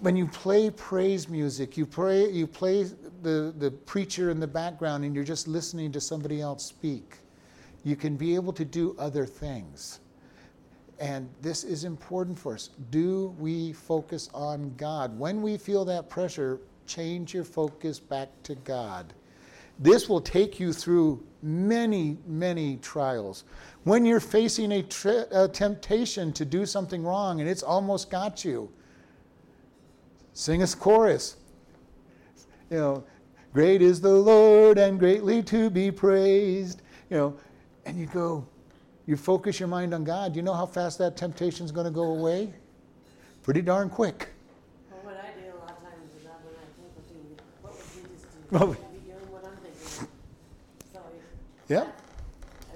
[0.00, 2.84] when you play praise music, you pray, you play
[3.22, 7.16] the, the preacher in the background and you're just listening to somebody else speak.
[7.84, 10.00] You can be able to do other things.
[10.98, 12.70] And this is important for us.
[12.90, 15.16] Do we focus on God?
[15.18, 19.12] When we feel that pressure, change your focus back to God.
[19.78, 23.44] This will take you through many, many trials.
[23.84, 28.44] When you're facing a, tri- a temptation to do something wrong and it's almost got
[28.44, 28.68] you,
[30.32, 31.36] sing a chorus
[32.70, 33.04] you know,
[33.52, 36.82] great is the Lord and greatly to be praised.
[37.10, 37.36] You know,
[37.88, 38.46] and you go,
[39.06, 40.36] you focus your mind on God.
[40.36, 42.52] You know how fast that temptation is going to go away?
[43.42, 44.28] Pretty darn quick.
[44.90, 47.38] Well, what I do a lot of times is that when I think of doing,
[47.62, 48.38] what would Jesus do?
[48.50, 50.08] Well, be doing what I'm thinking.
[50.92, 51.00] So,
[51.68, 51.80] yeah.
[51.80, 51.86] A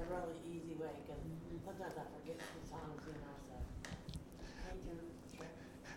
[0.08, 1.20] really easy way because
[1.62, 3.36] sometimes I forget the songs, you know.
[5.36, 5.44] So.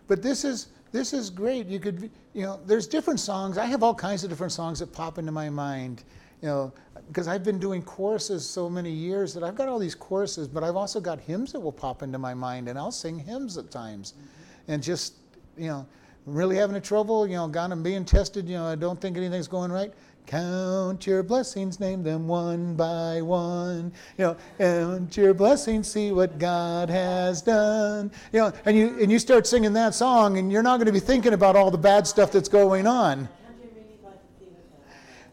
[0.07, 1.67] But this is this is great.
[1.67, 3.57] You could, you know, there's different songs.
[3.57, 6.03] I have all kinds of different songs that pop into my mind,
[6.45, 6.71] you know,
[7.07, 10.63] because I've been doing choruses so many years that I've got all these choruses, but
[10.63, 13.71] I've also got hymns that will pop into my mind, and I'll sing hymns at
[13.71, 14.13] times.
[14.13, 14.71] Mm-hmm.
[14.71, 15.15] And just,
[15.57, 15.87] you know,
[16.27, 19.17] really having a trouble, you know, God, I'm being tested, you know, I don't think
[19.17, 19.91] anything's going right.
[20.27, 23.91] Count your blessings, name them one by one.
[24.19, 28.11] You know, count your blessings, see what God has done.
[28.31, 30.91] You know, and you and you start singing that song, and you're not going to
[30.91, 33.29] be thinking about all the bad stuff that's going on.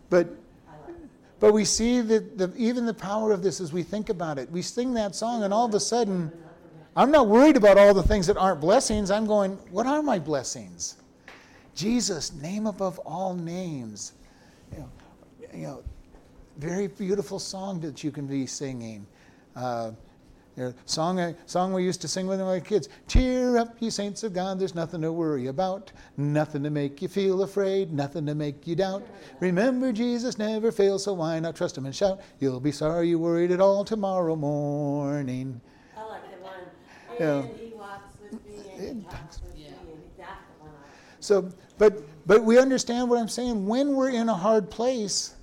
[0.09, 0.29] But
[1.43, 4.49] but we see that the, even the power of this as we think about it.
[4.53, 6.31] We sing that song, and all of a sudden,
[6.95, 9.11] I'm not worried about all the things that aren't blessings.
[9.11, 10.99] I'm going, what are my blessings?
[11.75, 14.13] Jesus, name above all names
[14.71, 14.91] you know,
[15.53, 15.83] you know,
[16.59, 19.05] very beautiful song that you can be singing.
[19.57, 19.91] Uh,
[20.57, 22.89] you know, song, song we used to sing with my kids.
[23.09, 27.09] Cheer up, you saints of God, there's nothing to worry about, nothing to make you
[27.09, 29.03] feel afraid, nothing to make you doubt.
[29.41, 32.21] Remember, Jesus never fails, so why not trust him and shout?
[32.39, 35.61] You'll be sorry you worried at all tomorrow morning.
[35.97, 36.55] I like the one,
[37.19, 37.57] and yeah.
[37.57, 39.71] he walks with me and he talks with yeah.
[39.71, 40.89] me, and that's the one I
[41.21, 43.67] So, but but we understand what I'm saying.
[43.67, 45.35] When we're in a hard place,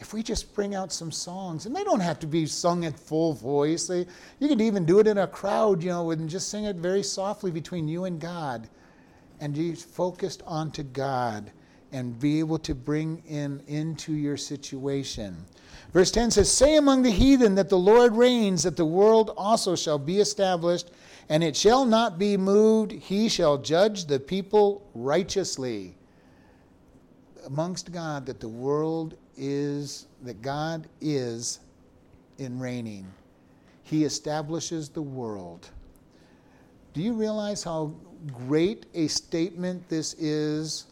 [0.00, 2.98] if we just bring out some songs, and they don't have to be sung at
[2.98, 4.06] full voice, they,
[4.38, 7.02] you can even do it in a crowd, you know, and just sing it very
[7.02, 8.68] softly between you and God,
[9.40, 11.52] and be focused onto God
[11.92, 15.36] and be able to bring in into your situation.
[15.92, 19.74] Verse 10 says, Say among the heathen that the Lord reigns, that the world also
[19.74, 20.90] shall be established
[21.28, 22.92] and it shall not be moved.
[22.92, 25.94] He shall judge the people righteously.
[27.46, 31.60] Amongst God, that the world is, that God is
[32.38, 33.06] in reigning.
[33.82, 35.70] He establishes the world.
[36.92, 37.94] Do you realize how
[38.46, 40.86] great a statement this is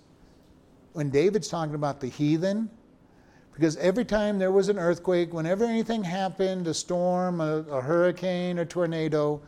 [0.94, 2.70] when David's talking about the heathen?
[3.52, 8.58] Because every time there was an earthquake, whenever anything happened, a storm, a, a hurricane,
[8.58, 9.40] a tornado,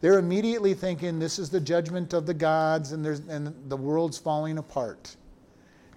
[0.00, 4.58] they're immediately thinking this is the judgment of the gods and, and the world's falling
[4.58, 5.16] apart.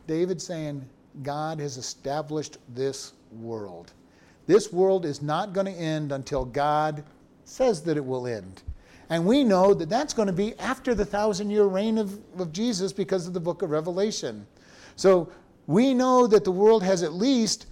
[0.08, 0.86] David's saying,
[1.24, 3.94] God has established this world.
[4.48, 7.04] This world is not going to end until God
[7.46, 8.64] says that it will end.
[9.10, 12.54] And we know that that's going to be after the thousand year reign of, of
[12.54, 14.48] Jesus because of the book of Revelation.
[14.96, 15.30] So
[15.68, 17.68] we know that the world has at least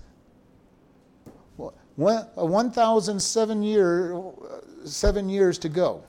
[2.00, 4.22] 1,007 year,
[4.86, 6.04] seven years to go.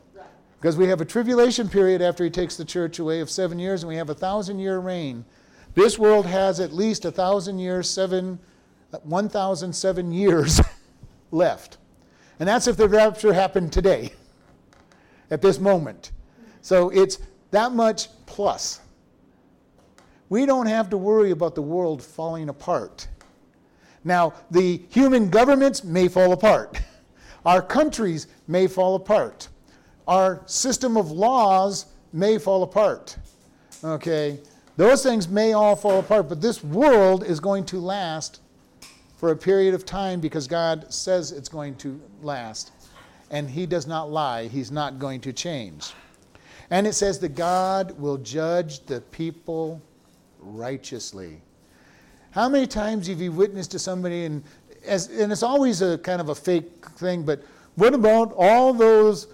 [0.61, 3.83] Because we have a tribulation period after he takes the church away of seven years,
[3.83, 5.24] and we have a thousand year reign.
[5.75, 8.39] This world has at least a thousand years, seven,
[8.93, 10.61] uh, 1,007 years
[11.31, 11.79] left.
[12.39, 14.12] And that's if the rapture happened today,
[15.31, 16.12] at this moment.
[16.62, 17.18] So it's
[17.51, 18.81] that much plus.
[20.29, 23.09] We don't have to worry about the world falling apart.
[24.05, 26.81] Now, the human governments may fall apart,
[27.45, 29.49] our countries may fall apart
[30.11, 33.16] our system of laws may fall apart.
[33.83, 34.41] Okay?
[34.77, 38.41] Those things may all fall apart, but this world is going to last
[39.16, 42.73] for a period of time because God says it's going to last.
[43.31, 45.93] And He does not lie, He's not going to change.
[46.71, 49.83] And it says that God will judge the people
[50.41, 51.43] righteously.
[52.31, 54.43] How many times have you witnessed to somebody, and,
[54.87, 57.43] as, and it's always a kind of a fake thing, but
[57.75, 59.27] what about all those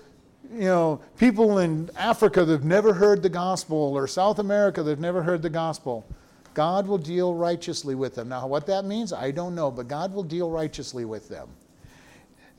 [0.53, 4.90] you know, people in Africa that have never heard the gospel or South America that
[4.90, 6.07] have never heard the gospel.
[6.55, 8.28] God will deal righteously with them.
[8.28, 11.49] Now, what that means, I don't know, but God will deal righteously with them.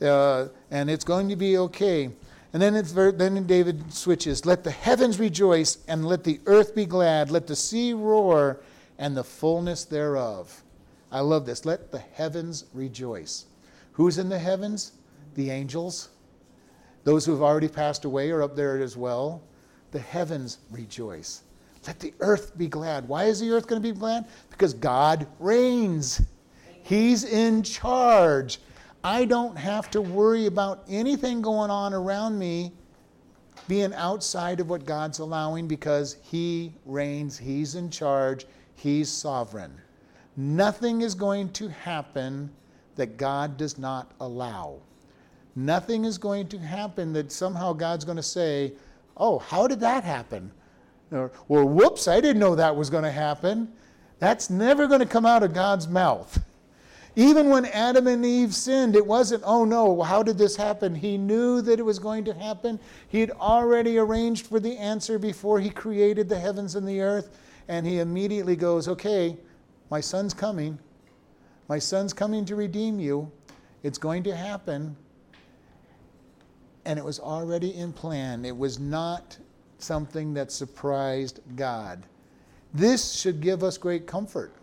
[0.01, 2.11] Uh, and it's going to be okay.
[2.53, 6.85] And then, it's then David switches Let the heavens rejoice, and let the earth be
[6.85, 7.31] glad.
[7.31, 8.61] Let the sea roar,
[8.99, 10.63] and the fullness thereof.
[11.11, 11.65] I love this.
[11.65, 13.45] Let the heavens rejoice.
[13.93, 14.93] Who's in the heavens?
[15.35, 16.09] The angels.
[17.07, 19.41] Those who have already passed away are up there as well.
[19.91, 21.43] The heavens rejoice.
[21.87, 23.07] Let the earth be glad.
[23.07, 24.25] Why is the earth going to be glad?
[24.49, 26.21] Because God reigns.
[26.83, 28.59] He's in charge.
[29.05, 32.73] I don't have to worry about anything going on around me
[33.69, 38.45] being outside of what God's allowing because He reigns, He's in charge,
[38.75, 39.79] He's sovereign.
[40.35, 42.49] Nothing is going to happen
[42.97, 44.81] that God does not allow.
[45.57, 48.73] Nothing is going to happen that somehow God's going to say,
[49.19, 50.51] Oh, how did that happen?
[51.11, 53.73] Or, or whoops, I didn't know that was going to happen.
[54.19, 56.43] That's never going to come out of God's mouth.
[57.15, 60.93] Even when Adam and Eve sinned, it wasn't, oh no, how did this happen?
[60.93, 62.79] He knew that it was going to happen.
[63.07, 67.35] He had already arranged for the answer before he created the heavens and the earth.
[67.67, 69.35] And he immediately goes, okay,
[69.89, 70.77] my son's coming.
[71.67, 73.31] My son's coming to redeem you.
[73.81, 74.95] It's going to happen
[76.87, 78.45] and it was already in plan.
[78.45, 79.37] It was not
[79.77, 82.07] something that surprised God.
[82.73, 84.53] This should give us great comfort.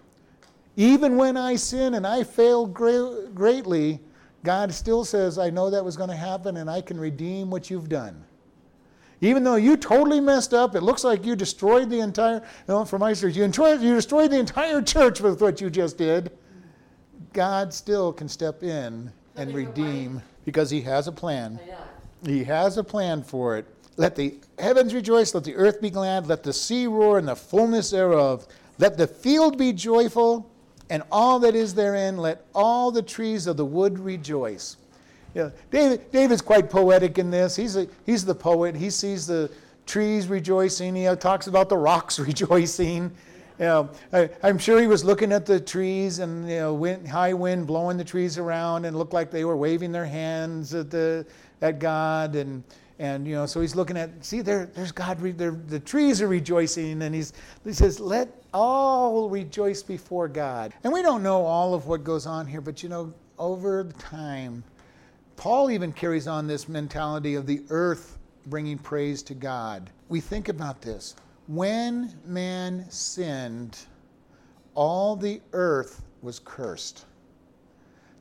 [0.76, 4.00] Even when I sin and I fail greatly,
[4.42, 7.68] God still says, I know that was going to happen and I can redeem what
[7.70, 8.24] you've done.
[9.20, 12.84] Even though you totally messed up, it looks like you destroyed the entire, you know,
[12.86, 16.32] for my church, you, you destroyed the entire church with what you just did.
[17.34, 21.60] God still can step in and redeem because He has a plan.
[22.24, 23.66] He has a plan for it.
[23.96, 27.36] Let the heavens rejoice, let the earth be glad, let the sea roar and the
[27.36, 28.46] fullness thereof.
[28.78, 30.50] Let the field be joyful,
[30.90, 34.76] and all that is therein, let all the trees of the wood rejoice.
[35.34, 37.56] Yeah, David, David's quite poetic in this.
[37.56, 38.74] He's, a, he's the poet.
[38.74, 39.50] He sees the
[39.86, 40.94] trees rejoicing.
[40.94, 43.12] He talks about the rocks rejoicing.
[43.58, 47.06] You know, I, am sure he was looking at the trees and you know, wind,
[47.06, 50.90] high wind blowing the trees around and looked like they were waving their hands at
[50.90, 51.24] the
[51.64, 52.62] at God and
[52.98, 57.02] and you know so he's looking at see there there's God the trees are rejoicing
[57.02, 57.32] and he's
[57.64, 62.26] he says let all rejoice before God and we don't know all of what goes
[62.26, 64.62] on here but you know over time
[65.36, 69.90] Paul even carries on this mentality of the earth bringing praise to God.
[70.08, 71.16] We think about this.
[71.48, 73.78] When man sinned,
[74.74, 77.04] all the earth was cursed.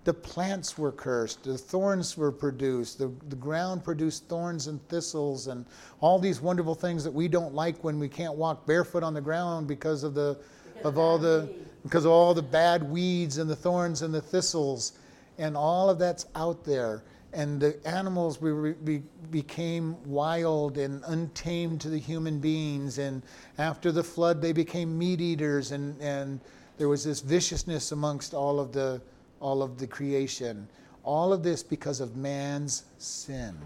[0.04, 5.48] The plants were cursed, the thorns were produced, the, the ground produced thorns and thistles,
[5.48, 5.66] and
[6.02, 9.22] all these wonderful things that we don't like when we can't walk barefoot on the
[9.22, 10.38] ground because of the
[10.76, 14.22] because of all the because of all the bad weeds and the thorns and the
[14.22, 14.94] thistles
[15.38, 17.04] and all of that's out there.
[17.34, 19.02] And the animals we
[19.32, 23.00] became wild and untamed to the human beings.
[23.00, 23.24] And
[23.58, 25.72] after the flood, they became meat eaters.
[25.72, 26.40] And, and
[26.78, 29.02] there was this viciousness amongst all of, the,
[29.44, 30.68] all of the creation.
[31.04, 33.58] All of this because of man's sin.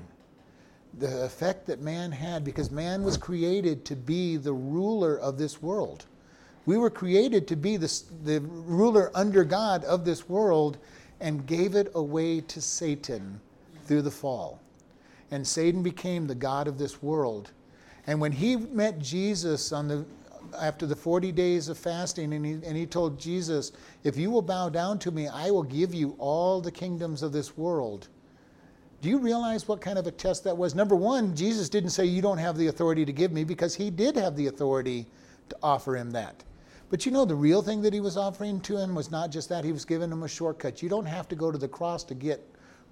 [0.98, 5.62] The effect that man had, because man was created to be the ruler of this
[5.62, 6.06] world.
[6.66, 10.80] We were created to be the, the ruler under God of this world
[11.20, 13.40] and gave it away to Satan
[13.86, 14.60] through the fall.
[15.30, 17.52] And Satan became the God of this world.
[18.08, 20.06] And when he met Jesus on the,
[20.60, 23.72] after the 40 days of fasting, and he, and he told Jesus,
[24.04, 27.32] If you will bow down to me, I will give you all the kingdoms of
[27.32, 28.08] this world.
[29.02, 30.74] Do you realize what kind of a test that was?
[30.74, 33.90] Number one, Jesus didn't say, You don't have the authority to give me, because he
[33.90, 35.06] did have the authority
[35.50, 36.44] to offer him that.
[36.90, 39.50] But you know, the real thing that he was offering to him was not just
[39.50, 40.82] that, he was giving him a shortcut.
[40.82, 42.42] You don't have to go to the cross to get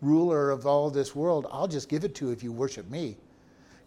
[0.02, 1.48] ruler of all this world.
[1.52, 3.18] I'll just give it to you if you worship me.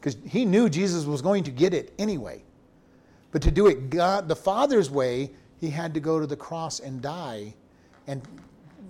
[0.01, 2.43] Because he knew Jesus was going to get it anyway.
[3.31, 6.81] But to do it God, the Father's way, he had to go to the cross
[6.81, 7.55] and die
[8.07, 8.23] and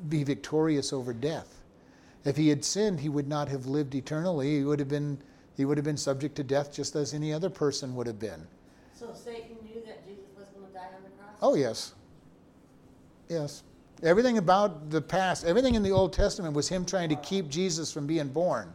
[0.09, 1.63] be victorious over death.
[2.25, 4.59] If he had sinned, he would not have lived eternally.
[4.59, 5.19] He would have been,
[5.57, 8.47] he would have been subject to death just as any other person would have been.
[8.95, 11.35] So Satan knew that Jesus was going to die on the cross?
[11.41, 11.95] Oh, yes.
[13.29, 13.63] Yes.
[14.03, 17.93] Everything about the past, everything in the Old Testament was him trying to keep Jesus
[17.93, 18.73] from being born.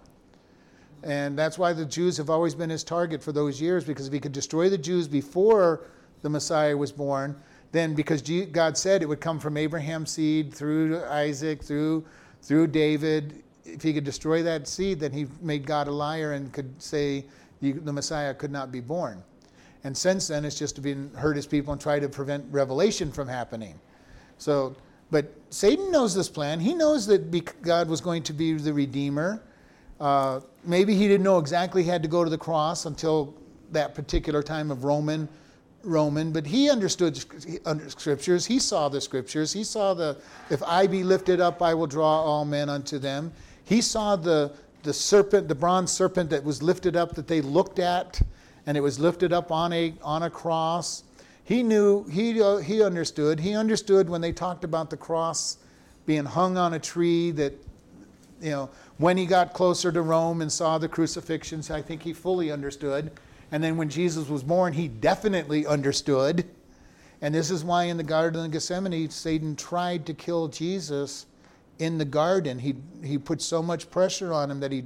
[1.04, 4.14] And that's why the Jews have always been his target for those years, because if
[4.14, 5.82] he could destroy the Jews before
[6.22, 7.36] the Messiah was born,
[7.74, 12.06] then because God said it would come from Abraham's seed through Isaac, through,
[12.42, 16.52] through David, if he could destroy that seed, then he made God a liar and
[16.54, 17.26] could say
[17.62, 19.24] the Messiah could not be born.
[19.84, 23.28] And since then, it's just been hurt his people and try to prevent revelation from
[23.28, 23.80] happening.
[24.38, 24.76] So,
[25.12, 26.60] but Satan knows this plan.
[26.60, 29.42] He knows that God was going to be the Redeemer.
[30.04, 33.34] Uh, maybe he didn't know exactly he had to go to the cross until
[33.72, 35.30] that particular time of Roman
[35.82, 37.16] Roman, but he understood
[37.90, 38.46] scriptures.
[38.46, 39.54] He saw the scriptures.
[39.54, 40.18] He saw the,
[40.50, 43.32] if I be lifted up, I will draw all men unto them.
[43.64, 47.80] He saw the, the serpent, the bronze serpent that was lifted up that they looked
[47.80, 48.22] at
[48.66, 51.04] and it was lifted up on a, on a cross.
[51.46, 53.40] He knew, he, uh, he understood.
[53.40, 55.58] He understood when they talked about the cross
[56.06, 57.54] being hung on a tree that,
[58.44, 62.12] you know, when he got closer to Rome and saw the crucifixions, I think he
[62.12, 63.12] fully understood.
[63.52, 66.46] And then when Jesus was born, he definitely understood.
[67.22, 71.26] And this is why in the Garden of Gethsemane, Satan tried to kill Jesus
[71.80, 72.60] in the garden.
[72.60, 74.84] He, he put so much pressure on him that he,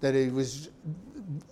[0.00, 0.68] that he was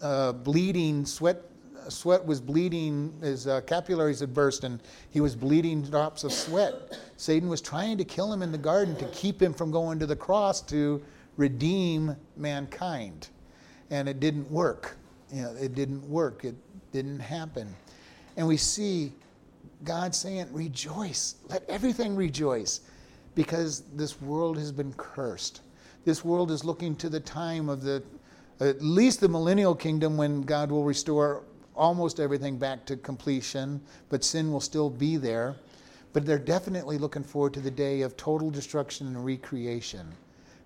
[0.03, 1.43] uh, bleeding, sweat
[1.89, 6.99] sweat was bleeding, his uh, capillaries had burst, and he was bleeding drops of sweat.
[7.17, 10.05] Satan was trying to kill him in the garden to keep him from going to
[10.05, 11.03] the cross to
[11.39, 13.29] redeem mankind.
[13.91, 14.99] And it didn't work.
[15.33, 16.45] You know, it didn't work.
[16.45, 16.55] It
[16.93, 17.75] didn't happen.
[18.37, 19.15] And we see
[19.85, 21.37] God saying, Rejoice.
[21.49, 22.83] Let everything rejoice.
[23.35, 25.63] Because this world has been cursed.
[26.05, 28.03] This world is looking to the time of the,
[28.61, 31.45] at least the millennial kingdom when God will restore
[31.77, 35.55] almost everything back to completion, but sin will still be there.
[36.13, 40.13] But they're definitely looking forward to the day of total destruction and recreation.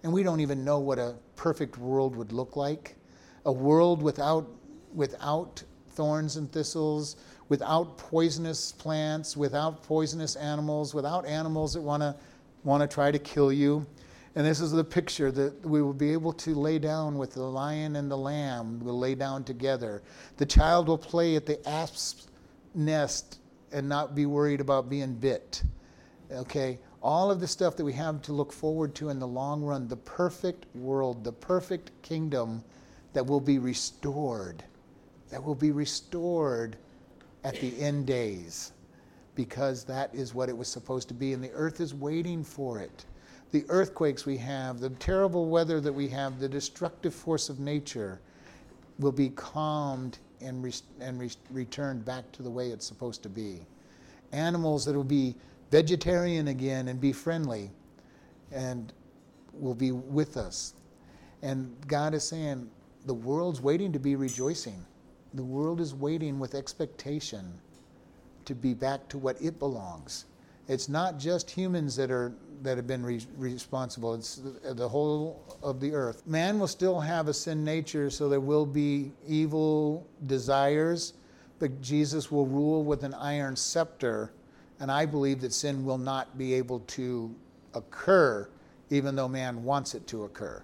[0.03, 2.97] And we don't even know what a perfect world would look like.
[3.45, 4.49] A world without,
[4.95, 7.17] without thorns and thistles,
[7.49, 12.17] without poisonous plants, without poisonous animals, without animals that want to
[12.65, 13.87] want to try to kill you.
[14.35, 17.43] And this is the picture that we will be able to lay down with the
[17.43, 18.81] lion and the lamb.
[18.81, 20.03] We'll lay down together.
[20.39, 22.29] The child will play at the asp's
[22.75, 23.41] nest
[23.73, 25.63] and not be worried about being bit.
[26.31, 26.79] Okay?
[27.03, 29.89] All of the stuff that we have to look forward to in the long run,
[29.89, 32.63] the perfect world, the perfect kingdom
[33.13, 34.63] that will be restored,
[35.31, 36.77] that will be restored
[37.43, 38.73] at the end days,
[39.35, 42.79] because that is what it was supposed to be, and the earth is waiting for
[42.79, 43.05] it.
[43.51, 48.21] The earthquakes we have, the terrible weather that we have, the destructive force of nature
[49.01, 53.29] will be calmed and, re- and re- returned back to the way it's supposed to
[53.29, 53.61] be.
[54.31, 55.35] Animals that will be
[55.73, 57.71] vegetarian again and be friendly
[58.53, 58.93] and
[59.55, 60.75] will be with us.
[61.41, 62.71] And God is saying,
[63.07, 64.85] the world's waiting to be rejoicing.
[65.35, 67.53] The world is waiting with expectation
[68.45, 70.27] to be back to what it belongs.
[70.69, 74.15] It's not just humans that are that have been re- responsible.
[74.15, 76.25] It's the, the, whole of the earth.
[76.29, 81.15] Man will still have a sin nature, so there will be evil desires,
[81.59, 84.31] but Jesus will rule with an iron scepter,
[84.83, 87.33] and I believe that sin will not be able to
[87.73, 88.49] occur,
[88.91, 90.61] even though man wants it to occur,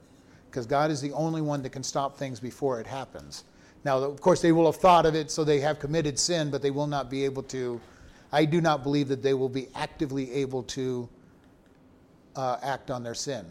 [0.51, 3.45] because God is the only one that can stop things before it happens.
[3.85, 6.63] Now, of course, they will have thought of it, so they have committed sin, but
[6.63, 7.81] they will not be able to.
[8.33, 11.09] I do not believe that they will be actively able to
[12.35, 13.47] uh, act on their sin.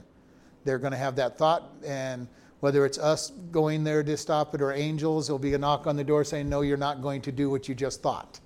[0.65, 2.27] They're going to have that thought, and
[2.59, 5.95] whether it's us going there to stop it or angels, there'll be a knock on
[5.95, 8.41] the door saying, No, you're not going to do what you just thought.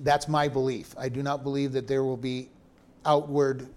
[0.00, 0.94] That's my belief.
[0.98, 2.48] I do not believe that there will be
[3.04, 3.68] outward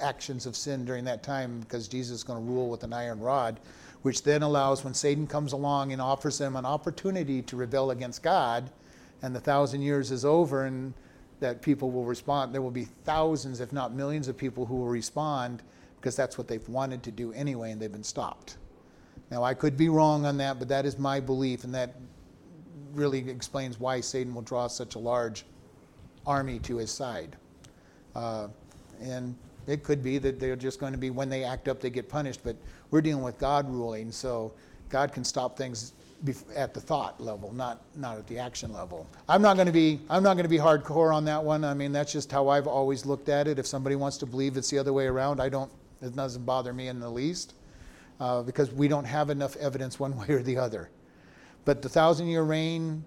[0.00, 3.20] actions of sin during that time because Jesus is going to rule with an iron
[3.20, 3.60] rod
[4.04, 8.22] which then allows when Satan comes along and offers them an opportunity to rebel against
[8.22, 8.70] God,
[9.22, 10.92] and the thousand years is over, and
[11.40, 12.52] that people will respond.
[12.52, 15.62] There will be thousands, if not millions, of people who will respond
[15.96, 18.58] because that's what they've wanted to do anyway, and they've been stopped.
[19.30, 21.94] Now, I could be wrong on that, but that is my belief, and that
[22.92, 25.46] really explains why Satan will draw such a large
[26.26, 27.36] army to his side.
[28.14, 28.48] Uh,
[29.00, 29.34] and
[29.66, 32.08] it could be that they're just going to be, when they act up, they get
[32.08, 32.56] punished, but
[32.90, 34.52] we're dealing with God ruling, so
[34.88, 35.92] God can stop things
[36.56, 39.06] at the thought level, not not at the action level.
[39.28, 41.64] I'm not going to be I'm not going to be hardcore on that one.
[41.64, 43.58] I mean, that's just how I've always looked at it.
[43.58, 45.70] If somebody wants to believe it's the other way around, I don't.
[46.00, 47.54] It doesn't bother me in the least,
[48.20, 50.88] uh, because we don't have enough evidence one way or the other.
[51.64, 53.04] But the thousand year reign,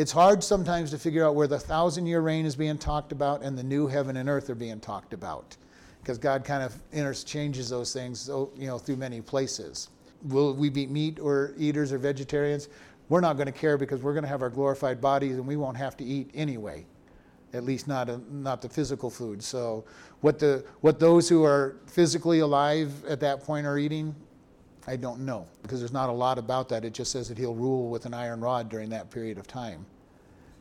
[0.00, 3.42] it's hard sometimes to figure out where the thousand year reign is being talked about
[3.42, 5.58] and the new heaven and earth are being talked about
[6.00, 9.90] because God kind of interchanges those things, you know, through many places.
[10.22, 12.70] Will we be meat or eaters or vegetarians?
[13.10, 15.56] We're not going to care because we're going to have our glorified bodies and we
[15.56, 16.86] won't have to eat anyway.
[17.52, 19.42] At least not a, not the physical food.
[19.42, 19.84] So
[20.22, 24.14] what the what those who are physically alive at that point are eating,
[24.86, 26.84] I don't know because there's not a lot about that.
[26.84, 29.84] It just says that he'll rule with an iron rod during that period of time.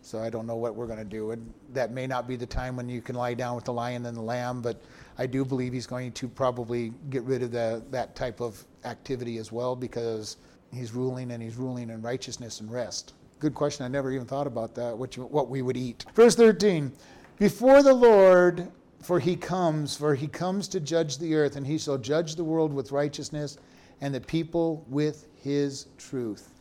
[0.02, 1.32] So I don't know what we're going to do.
[1.32, 4.06] And that may not be the time when you can lie down with the lion
[4.06, 4.82] and the lamb, but
[5.18, 9.38] I do believe he's going to probably get rid of the, that type of activity
[9.38, 10.38] as well because
[10.74, 13.14] he's ruling and he's ruling in righteousness and rest.
[13.40, 13.86] Good question.
[13.86, 16.06] I never even thought about that, what, what we would eat.
[16.14, 16.92] Verse 13
[17.38, 18.70] Before the Lord,
[19.02, 22.44] for he comes, for he comes to judge the earth, and he shall judge the
[22.44, 23.58] world with righteousness
[24.02, 26.52] and the people with his truth.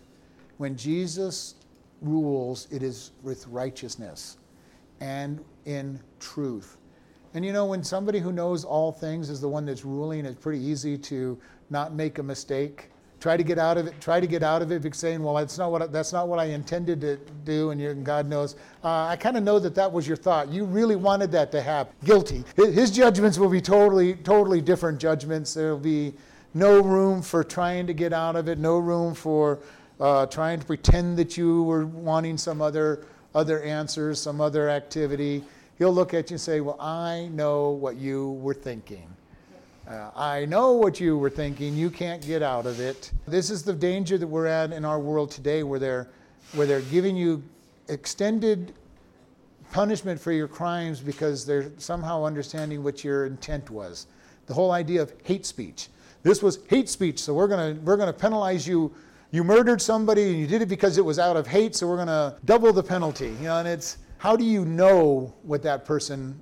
[0.59, 1.55] When Jesus
[2.01, 4.39] rules, it is with righteousness
[5.01, 6.76] and in truth.
[7.34, 10.41] And you know, when somebody who knows all things is the one that's ruling, it's
[10.41, 11.39] pretty easy to
[11.70, 12.91] not make a mistake.
[13.20, 14.01] Try to get out of it.
[14.01, 16.39] Try to get out of it, saying, "Well, that's not what I, that's not what
[16.39, 18.55] I intended to do." And, and God knows.
[18.82, 20.51] Uh, I kind of know that that was your thought.
[20.51, 21.95] You really wanted that to happen.
[22.05, 22.45] Guilty.
[22.57, 25.53] His judgments will be totally, totally different judgments.
[25.53, 26.14] There will be
[26.55, 28.59] no room for trying to get out of it.
[28.59, 29.59] No room for
[30.01, 35.44] uh, trying to pretend that you were wanting some other other answers, some other activity.
[35.76, 39.09] He'll look at you and say, Well, I know what you were thinking.
[39.88, 41.74] Uh, I know what you were thinking.
[41.74, 43.11] You can't get out of it.
[43.26, 46.09] This is the danger that we're at in our world today where they're,
[46.53, 47.42] where they're giving you
[47.88, 48.74] extended
[49.72, 54.09] punishment for your crimes because they're somehow understanding what your intent was.
[54.46, 55.88] The whole idea of hate speech.
[56.22, 58.94] This was hate speech, so we're going to we're going to penalize you
[59.30, 61.96] you murdered somebody and you did it because it was out of hate, so we're
[61.96, 63.28] going to double the penalty.
[63.28, 66.40] You know, and it's how do you know what that person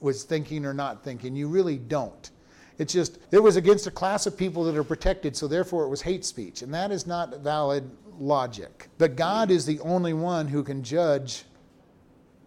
[0.00, 1.36] was thinking or not thinking?
[1.36, 2.30] You really don't.
[2.78, 5.88] It's just it was against a class of people that are protected, so therefore it
[5.88, 7.88] was hate speech, and that is not valid
[8.18, 8.88] logic.
[8.98, 11.44] But God is the only one who can judge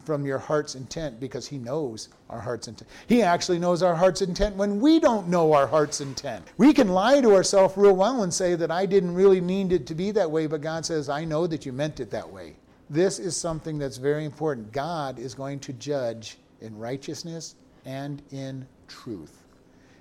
[0.03, 2.89] from your heart's intent because he knows our heart's intent.
[3.07, 6.47] He actually knows our heart's intent when we don't know our heart's intent.
[6.57, 9.85] We can lie to ourselves real well and say that I didn't really mean it
[9.87, 12.55] to be that way, but God says, I know that you meant it that way.
[12.89, 14.71] This is something that's very important.
[14.71, 19.43] God is going to judge in righteousness and in truth.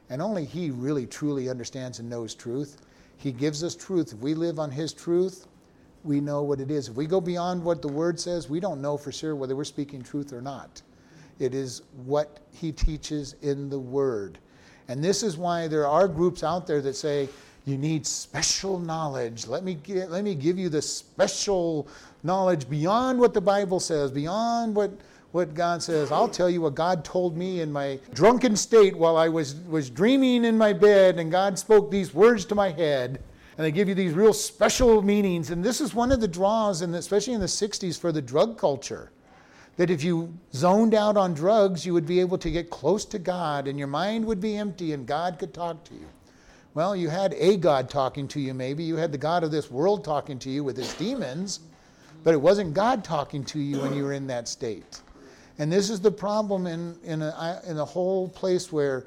[0.08, 2.78] And only He really truly understands and knows truth.
[3.16, 4.12] He gives us truth.
[4.12, 5.46] If we live on His truth,
[6.04, 6.88] we know what it is.
[6.88, 9.64] If we go beyond what the Word says, we don't know for sure whether we're
[9.64, 10.82] speaking truth or not.
[11.38, 14.38] It is what He teaches in the Word.
[14.88, 17.28] And this is why there are groups out there that say,
[17.66, 19.46] you need special knowledge.
[19.46, 21.86] Let me, get, let me give you the special
[22.22, 24.90] knowledge beyond what the Bible says, beyond what,
[25.32, 26.10] what God says.
[26.10, 29.90] I'll tell you what God told me in my drunken state while I was, was
[29.90, 33.20] dreaming in my bed, and God spoke these words to my head
[33.60, 35.50] and they give you these real special meanings.
[35.50, 38.56] And this is one of the draws, and especially in the 60s, for the drug
[38.56, 39.12] culture.
[39.76, 43.18] That if you zoned out on drugs, you would be able to get close to
[43.18, 46.06] God and your mind would be empty and God could talk to you.
[46.72, 48.82] Well, you had a God talking to you, maybe.
[48.82, 51.60] You had the God of this world talking to you with his demons,
[52.24, 55.02] but it wasn't God talking to you when you were in that state.
[55.58, 59.04] And this is the problem in, in, a, in a whole place where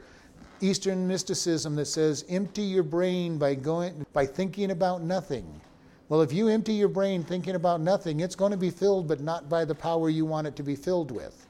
[0.64, 5.60] Eastern mysticism that says empty your brain by going by thinking about nothing.
[6.08, 9.20] Well, if you empty your brain thinking about nothing, it's going to be filled, but
[9.20, 11.48] not by the power you want it to be filled with.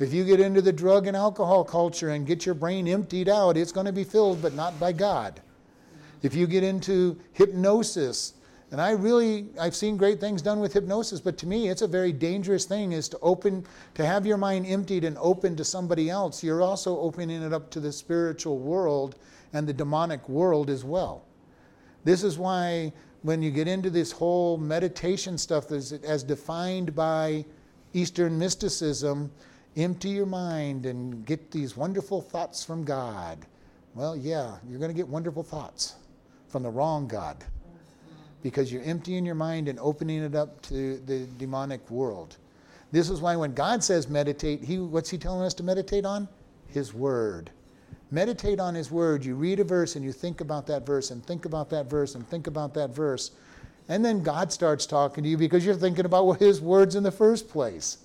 [0.00, 3.56] If you get into the drug and alcohol culture and get your brain emptied out,
[3.56, 5.40] it's going to be filled, but not by God.
[6.22, 8.34] If you get into hypnosis
[8.70, 11.88] and I really, I've seen great things done with hypnosis, but to me, it's a
[11.88, 13.64] very dangerous thing is to open,
[13.94, 16.42] to have your mind emptied and open to somebody else.
[16.42, 19.16] You're also opening it up to the spiritual world
[19.54, 21.24] and the demonic world as well.
[22.04, 22.92] This is why
[23.22, 27.46] when you get into this whole meditation stuff as, as defined by
[27.94, 29.30] Eastern mysticism,
[29.78, 33.46] empty your mind and get these wonderful thoughts from God.
[33.94, 35.94] Well, yeah, you're going to get wonderful thoughts
[36.48, 37.42] from the wrong God
[38.42, 42.36] because you're emptying your mind and opening it up to the demonic world.
[42.92, 46.28] This is why when God says meditate, he, what's He telling us to meditate on?
[46.68, 47.50] His Word.
[48.10, 49.24] Meditate on His Word.
[49.24, 52.14] You read a verse and you think about that verse and think about that verse
[52.14, 53.32] and think about that verse.
[53.88, 57.10] And then God starts talking to you because you're thinking about His words in the
[57.10, 57.98] first place.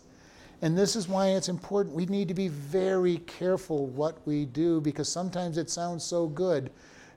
[0.62, 1.96] And this is why it's important.
[1.96, 6.72] We need to be very careful what we do because sometimes it sounds so good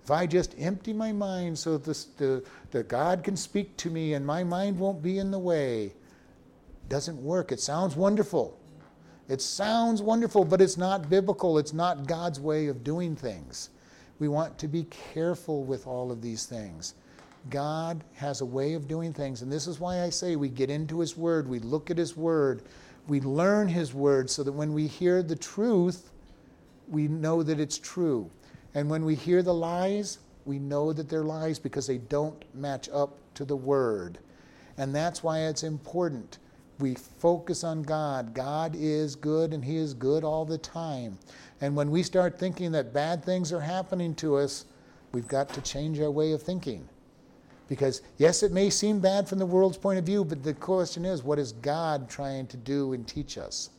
[0.07, 4.15] if I just empty my mind so that, the, that God can speak to me
[4.15, 5.95] and my mind won't be in the way,
[6.89, 7.51] doesn't work.
[7.51, 8.57] It sounds wonderful.
[9.29, 11.59] It sounds wonderful, but it's not biblical.
[11.59, 13.71] It's not God's way of doing things.
[14.21, 16.95] We want to be careful with all of these things.
[17.51, 20.71] God has a way of doing things, and this is why I say we get
[20.71, 22.63] into His Word, we look at His Word,
[23.09, 26.13] we learn His Word, so that when we hear the truth,
[26.87, 28.31] we know that it's true.
[28.77, 32.91] And when we hear the lies, we know that they're lies because they don't match
[32.93, 34.19] up to the Word.
[34.77, 36.37] And that's why it's important.
[36.79, 38.35] We focus on God.
[38.35, 41.19] God is good and He is good all the time.
[41.63, 44.67] And when we start thinking that bad things are happening to us,
[45.13, 46.87] we've got to change our way of thinking.
[47.71, 51.07] Because, yes, it may seem bad from the world's point of view, but the question
[51.07, 53.71] is, what is God trying to do and teach us?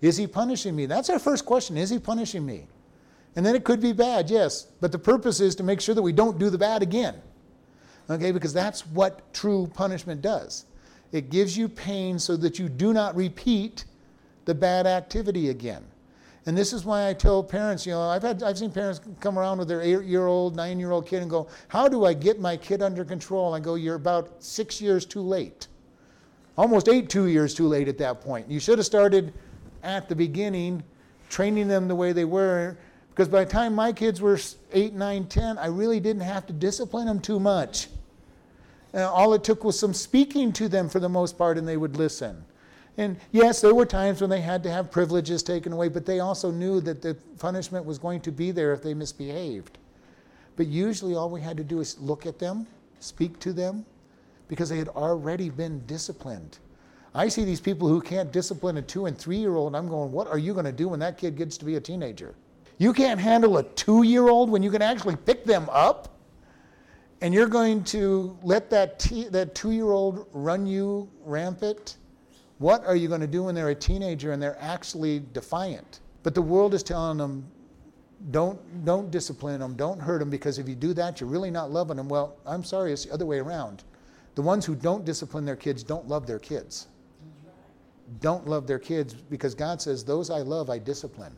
[0.00, 0.86] Is He punishing me?
[0.86, 1.76] That's our first question.
[1.76, 2.66] Is He punishing me?
[3.34, 4.66] And then it could be bad, yes.
[4.80, 7.16] But the purpose is to make sure that we don't do the bad again.
[8.10, 10.66] Okay, because that's what true punishment does.
[11.12, 13.84] It gives you pain so that you do not repeat
[14.44, 15.84] the bad activity again.
[16.44, 19.38] And this is why I tell parents, you know, I've had I've seen parents come
[19.38, 23.04] around with their eight-year-old, nine-year-old kid and go, "How do I get my kid under
[23.04, 25.68] control?" I go, "You're about six years too late,
[26.58, 28.50] almost eight, two years too late at that point.
[28.50, 29.32] You should have started
[29.84, 30.82] at the beginning,
[31.28, 32.76] training them the way they were,
[33.14, 34.40] because by the time my kids were
[34.72, 37.88] 8, 9, 10, I really didn't have to discipline them too much.
[38.94, 41.76] And all it took was some speaking to them for the most part, and they
[41.76, 42.42] would listen.
[42.96, 46.20] And yes, there were times when they had to have privileges taken away, but they
[46.20, 49.76] also knew that the punishment was going to be there if they misbehaved.
[50.56, 52.66] But usually all we had to do is look at them,
[53.00, 53.84] speak to them,
[54.48, 56.58] because they had already been disciplined.
[57.14, 59.88] I see these people who can't discipline a two and three year old, and I'm
[59.88, 62.34] going, what are you going to do when that kid gets to be a teenager?
[62.82, 66.18] You can't handle a two year old when you can actually pick them up.
[67.20, 68.98] and you're going to let that,
[69.30, 71.98] that two year old run you rampant?
[72.58, 76.00] What are you going to do when they're a teenager and they're actually defiant?
[76.24, 77.46] But the world is telling them,
[78.32, 81.70] don't, don't discipline them, don't hurt them, because if you do that, you're really not
[81.70, 82.08] loving them.
[82.08, 83.84] Well, I'm sorry, it's the other way around.
[84.34, 86.88] The ones who don't discipline their kids don't love their kids.
[88.20, 91.36] Don't love their kids because God says, Those I love, I discipline.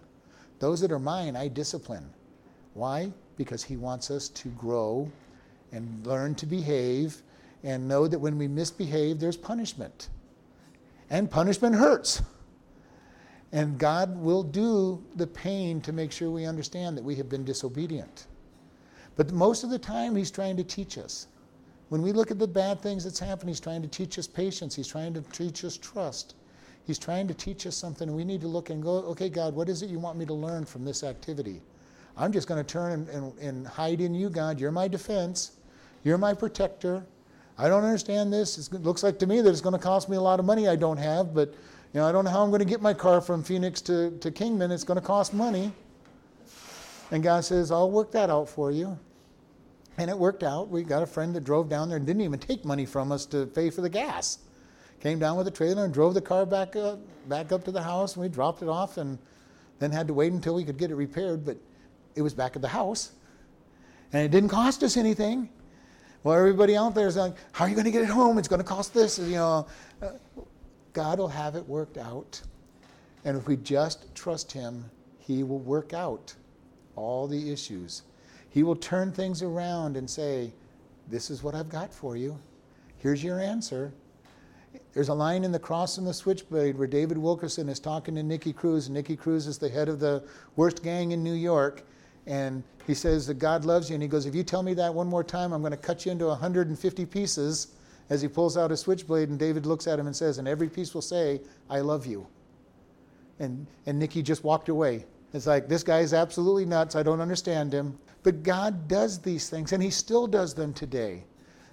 [0.59, 2.09] Those that are mine, I discipline.
[2.75, 3.13] Why?
[3.37, 5.11] Because He wants us to grow
[5.73, 7.23] and learn to behave
[7.63, 10.09] and know that when we misbehave, there's punishment.
[11.11, 12.23] And punishment hurts.
[13.53, 17.45] And God will do the pain to make sure we understand that we have been
[17.45, 18.27] disobedient.
[19.17, 21.29] But most of the time, He's trying to teach us.
[21.89, 24.75] When we look at the bad things that's happened, He's trying to teach us patience.
[24.75, 26.35] He's trying to teach us trust.
[26.87, 29.69] He's trying to teach us something, we need to look and go, okay, God, what
[29.69, 31.63] is it you want me to learn from this activity?
[32.17, 34.61] I'm just going to turn and, and, and, hide in you, God.
[34.61, 35.53] You're my defense,
[36.05, 37.05] you're my protector.
[37.57, 38.69] I don't understand this.
[38.69, 40.69] It looks like to me that it's going to cost me a lot of money
[40.69, 41.55] I don't have, but
[41.93, 44.11] you know, I don't know how I'm going to get my car from Phoenix to,
[44.19, 44.73] to Kingman.
[44.73, 45.73] It's going to cost money.
[47.13, 48.99] And God says, I'll work that out for you.
[49.99, 50.69] And it worked out.
[50.69, 53.25] We got a friend that drove down there and didn't even take money from us
[53.27, 54.39] to pay for the gas
[55.05, 56.99] came down with a trailer and drove the car back up,
[57.29, 59.19] back up to the house, and we dropped it off, and
[59.79, 61.45] then had to wait until we could get it repaired.
[61.45, 61.59] But
[62.15, 63.13] it was back at the house,
[64.15, 65.51] and it didn't cost us anything.
[66.23, 68.39] Well, everybody out there is like, "How are you going to get it home?
[68.39, 69.67] It's going to cost this." You know,
[70.01, 70.13] uh,
[70.95, 72.41] God will have it worked out,
[73.27, 76.35] and if we just trust Him, He will work out
[76.97, 78.05] all the issues.
[78.49, 80.55] He will turn things around and say,
[81.11, 82.39] "This is what I've got for you.
[82.97, 83.93] Here's your answer."
[84.95, 88.23] There's a line in The Cross and the Switchblade where David Wilkerson is talking to
[88.23, 88.89] Nicky Cruz.
[88.89, 90.23] Nicky Cruz is the head of the
[90.55, 91.83] worst gang in New York.
[92.27, 93.95] And he says that God loves you.
[93.95, 96.07] And he goes, If you tell me that one more time, I'm going to cut
[96.07, 97.75] you into 150 pieces
[98.09, 99.31] as he pulls out a switchblade.
[99.31, 102.27] And David looks at him and says, And every piece will say, I love you.
[103.41, 105.07] And, and Nicky just walked away.
[105.33, 106.95] It's like, this guy is absolutely nuts.
[106.95, 107.99] I don't understand him.
[108.23, 111.25] But God does these things, and he still does them today.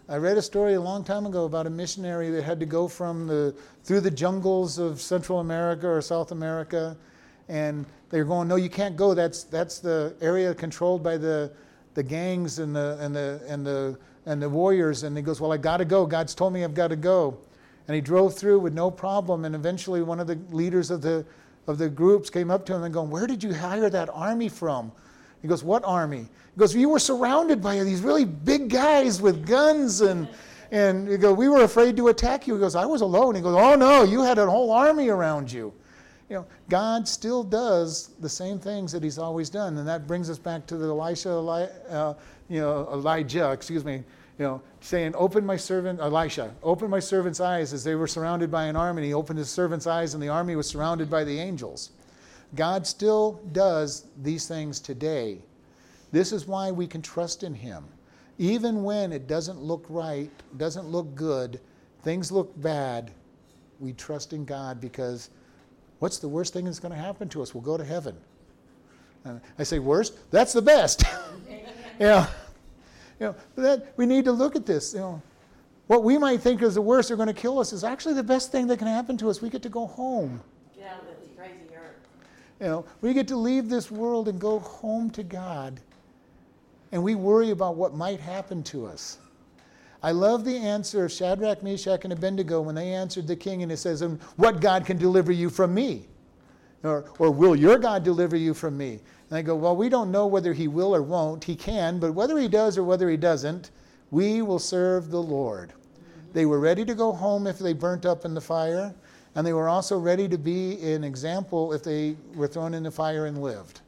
[0.10, 2.88] I read a story a long time ago about a missionary that had to go
[2.88, 6.98] from the through the jungles of Central America or South America,
[7.48, 9.14] and they were going, "No, you can't go.
[9.14, 11.52] That's that's the area controlled by the
[11.94, 15.54] the gangs and the and the and the and the warriors." And he goes, "Well,
[15.54, 16.06] I got to go.
[16.06, 17.38] God's told me I've got to go."
[17.88, 19.46] And he drove through with no problem.
[19.46, 21.24] And eventually, one of the leaders of the
[21.68, 24.50] of the groups came up to him and going, "Where did you hire that army
[24.50, 24.92] from?"
[25.42, 26.28] He goes, What army?
[26.56, 30.28] He goes, You were surrounded by these really big guys with guns and
[30.72, 32.56] and he goes, We were afraid to attack you.
[32.56, 33.36] He goes, I was alone.
[33.36, 35.74] He goes, Oh no, you had a whole army around you.
[36.30, 39.78] You know, God still does the same things that He's always done.
[39.78, 42.14] And that brings us back to the Elisha, Eli, uh,
[42.48, 47.42] you know, Elijah, excuse me, you know, saying, Open my servant, Elisha, open my servant's
[47.42, 49.02] eyes as they were surrounded by an army.
[49.02, 51.90] And he opened his servant's eyes, and the army was surrounded by the angels.
[52.56, 55.40] God still does these things today.
[56.12, 57.86] This is why we can trust in Him.
[58.38, 61.60] Even when it doesn't look right, doesn't look good,
[62.04, 63.12] things look bad,
[63.80, 65.30] we trust in God because
[66.00, 67.54] what's the worst thing that's going to happen to us?
[67.54, 68.16] We'll go to heaven.
[69.24, 71.04] And I say worst, that's the best.
[72.00, 72.28] yeah.
[73.20, 74.96] You know, that, we need to look at this.
[74.96, 75.22] You know,
[75.86, 78.24] what we might think is the worst are going to kill us is actually the
[78.24, 79.44] best thing that can happen to us.
[79.44, 80.42] We get to go home.
[80.76, 81.98] Yeah, that's crazy earth.
[82.60, 85.80] You know, we get to leave this world and go home to God
[86.92, 89.18] and we worry about what might happen to us.
[90.04, 93.72] I love the answer of Shadrach, Meshach, and Abednego when they answered the king, and
[93.72, 94.02] it says,
[94.36, 96.08] What God can deliver you from me?
[96.84, 99.00] Or, or will your God deliver you from me?
[99.30, 101.44] And I go, Well, we don't know whether he will or won't.
[101.44, 103.70] He can, but whether he does or whether he doesn't,
[104.10, 105.74] we will serve the Lord.
[106.34, 108.94] They were ready to go home if they burnt up in the fire,
[109.36, 112.92] and they were also ready to be an example if they were thrown in the
[112.92, 113.82] fire and lived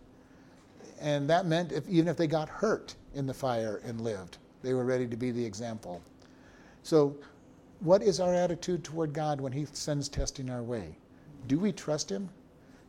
[1.03, 4.73] and that meant if, even if they got hurt in the fire and lived, they
[4.73, 6.01] were ready to be the example.
[6.81, 7.17] So,
[7.81, 10.95] what is our attitude toward God when He sends testing our way?
[11.47, 12.29] Do we trust Him?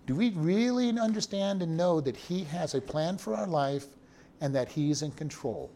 [0.06, 3.86] Do we really understand and know that He has a plan for our life
[4.40, 5.68] and that He's in control?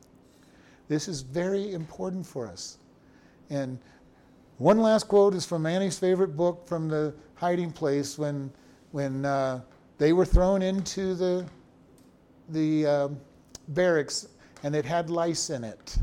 [0.87, 2.79] This is very important for us.
[3.51, 3.81] And
[4.59, 8.53] one last quote is from Annie's favorite book, from the hiding place, when,
[8.93, 9.61] when uh,
[9.99, 11.45] they were thrown into the
[12.49, 13.09] the uh,
[13.69, 14.29] barracks
[14.63, 15.99] and it had lice in it.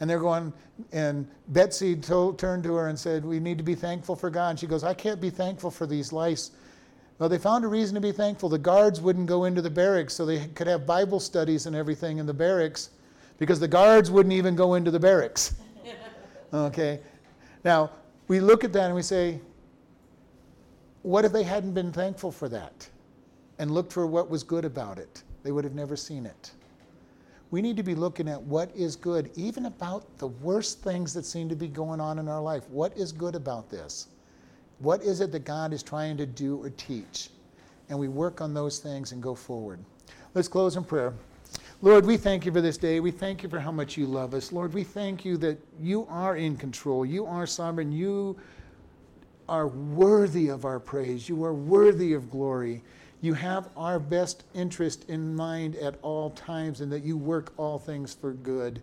[0.00, 0.52] And they're going,
[0.92, 4.50] and Betsie told, turned to her and said, We need to be thankful for God.
[4.50, 6.50] And she goes, I can't be thankful for these lice.
[7.18, 8.50] Well, they found a reason to be thankful.
[8.50, 12.18] The guards wouldn't go into the barracks, so they could have Bible studies and everything
[12.18, 12.90] in the barracks
[13.38, 15.54] because the guards wouldn't even go into the barracks.
[16.54, 17.00] Okay?
[17.64, 17.90] Now,
[18.28, 19.40] we look at that and we say,
[21.02, 22.88] what if they hadn't been thankful for that
[23.58, 25.24] and looked for what was good about it?
[25.46, 26.50] They would have never seen it.
[27.52, 31.24] We need to be looking at what is good, even about the worst things that
[31.24, 32.68] seem to be going on in our life.
[32.68, 34.08] What is good about this?
[34.80, 37.30] What is it that God is trying to do or teach?
[37.88, 39.78] And we work on those things and go forward.
[40.34, 41.14] Let's close in prayer.
[41.80, 42.98] Lord, we thank you for this day.
[42.98, 44.50] We thank you for how much you love us.
[44.50, 47.06] Lord, we thank you that you are in control.
[47.06, 47.92] You are sovereign.
[47.92, 48.36] You
[49.48, 51.28] are worthy of our praise.
[51.28, 52.82] You are worthy of glory.
[53.20, 57.78] You have our best interest in mind at all times, and that you work all
[57.78, 58.82] things for good.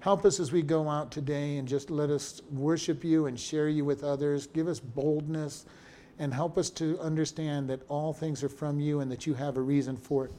[0.00, 3.68] Help us as we go out today and just let us worship you and share
[3.68, 4.48] you with others.
[4.48, 5.64] Give us boldness
[6.18, 9.56] and help us to understand that all things are from you and that you have
[9.56, 10.32] a reason for it.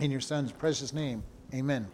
[0.00, 1.22] In your Son's precious name,
[1.52, 1.86] amen.